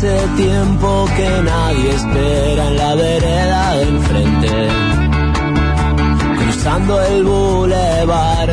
Hace 0.00 0.16
tiempo 0.36 1.06
que 1.14 1.42
nadie 1.42 1.90
espera 1.90 2.68
en 2.68 2.76
la 2.78 2.94
vereda 2.94 3.74
de 3.74 3.82
enfrente. 3.82 4.68
Cruzando 6.38 7.02
el 7.02 7.24
bulevar, 7.24 8.48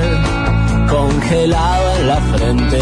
congelado 0.90 1.96
en 2.00 2.08
la 2.08 2.18
frente. 2.34 2.82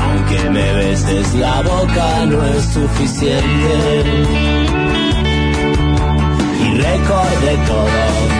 Aunque 0.00 0.50
me 0.50 0.72
beses 0.72 1.34
la 1.34 1.60
boca 1.60 2.26
no 2.26 2.42
es 2.46 2.64
suficiente. 2.64 4.04
Y 6.62 6.78
recordé 6.78 7.56
todo 7.66 8.38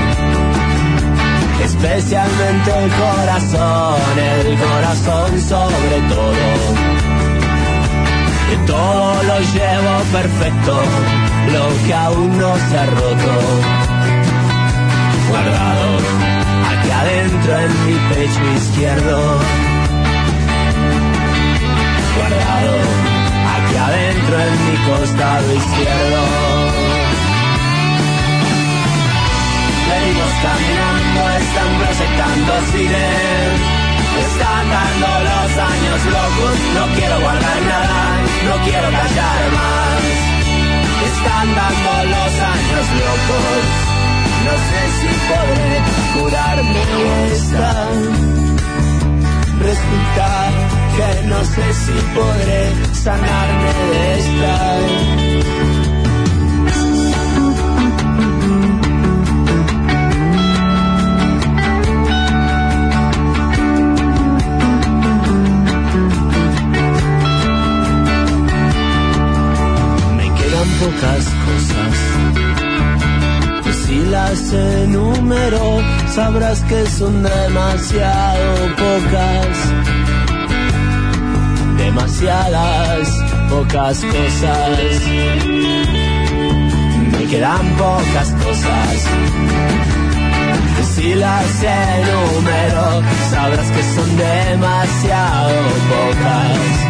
especialmente 1.63 2.71
el 2.85 2.91
corazón, 2.91 4.19
el 4.19 4.59
corazón 4.59 5.41
sobre 5.41 6.01
todo. 6.09 7.08
Que 8.49 8.57
todo 8.67 9.23
lo 9.23 9.41
llevo 9.41 9.95
perfecto, 10.11 10.81
lo 11.53 11.87
que 11.87 11.95
aún 11.95 12.39
no 12.39 12.57
se 12.57 12.79
ha 12.79 12.87
roto. 12.87 13.33
Guardado 15.29 15.99
aquí 16.71 16.91
adentro 16.91 17.59
en 17.59 17.87
mi 17.87 17.95
pecho 18.09 18.45
izquierdo. 18.57 19.39
Guardado 22.17 22.75
aquí 23.55 23.77
adentro 23.77 24.41
en 24.41 24.55
mi 24.67 24.77
costado 24.89 25.55
izquierdo. 25.55 26.23
Venimos 29.91 30.33
caminando, 30.43 31.21
están 31.39 31.71
proyectando 31.79 32.53
cine. 32.73 33.78
Están 34.25 34.65
dando 34.71 35.09
los 35.29 35.51
años 35.73 36.01
locos, 36.17 36.55
no 36.75 36.85
quiero 36.97 37.21
guardar 37.21 37.63
nada, 37.63 38.01
no 38.49 38.55
quiero 38.65 38.89
callar 38.91 39.43
más. 39.57 40.03
Están 41.11 41.47
dando 41.55 41.93
los 42.15 42.33
años 42.55 42.87
locos, 43.05 43.63
no 44.47 44.55
sé 44.69 44.83
si 44.99 45.11
podré 45.31 45.77
curarme 46.15 46.83
esta. 47.33 47.71
Resulta 49.61 50.29
que 50.97 51.27
no 51.27 51.45
sé 51.45 51.75
si 51.75 51.93
podré 52.15 52.95
sanarme 52.95 53.73
de 53.91 54.19
esta. 54.19 55.08
Sabrás 76.15 76.61
que 76.65 76.87
son 76.87 77.23
demasiado 77.23 78.55
pocas. 78.77 79.57
Demasiadas 81.77 83.09
pocas 83.49 84.05
cosas. 84.05 85.03
Me 87.13 87.25
quedan 87.27 87.67
pocas 87.77 88.29
cosas. 88.45 88.97
Si 90.95 91.15
las 91.15 91.63
enumero, 91.63 93.03
sabrás 93.31 93.71
que 93.71 93.83
son 93.95 94.17
demasiado 94.17 95.55
pocas 95.91 96.89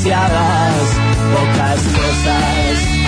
demasiadas 0.00 0.96
pocas 1.34 1.80
cosas. 1.82 2.99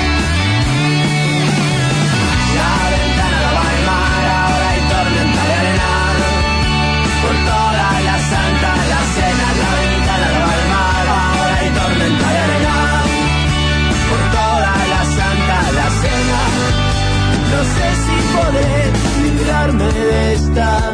Podré 18.52 18.92
librarme 19.22 19.92
de 19.92 20.34
esta. 20.34 20.90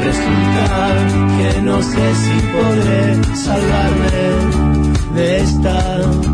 Resulta 0.00 0.68
que 1.36 1.62
no 1.62 1.82
sé 1.82 2.14
si 2.14 2.40
podré 2.52 3.36
salvarme 3.36 5.14
de 5.14 5.36
esta 5.40 6.33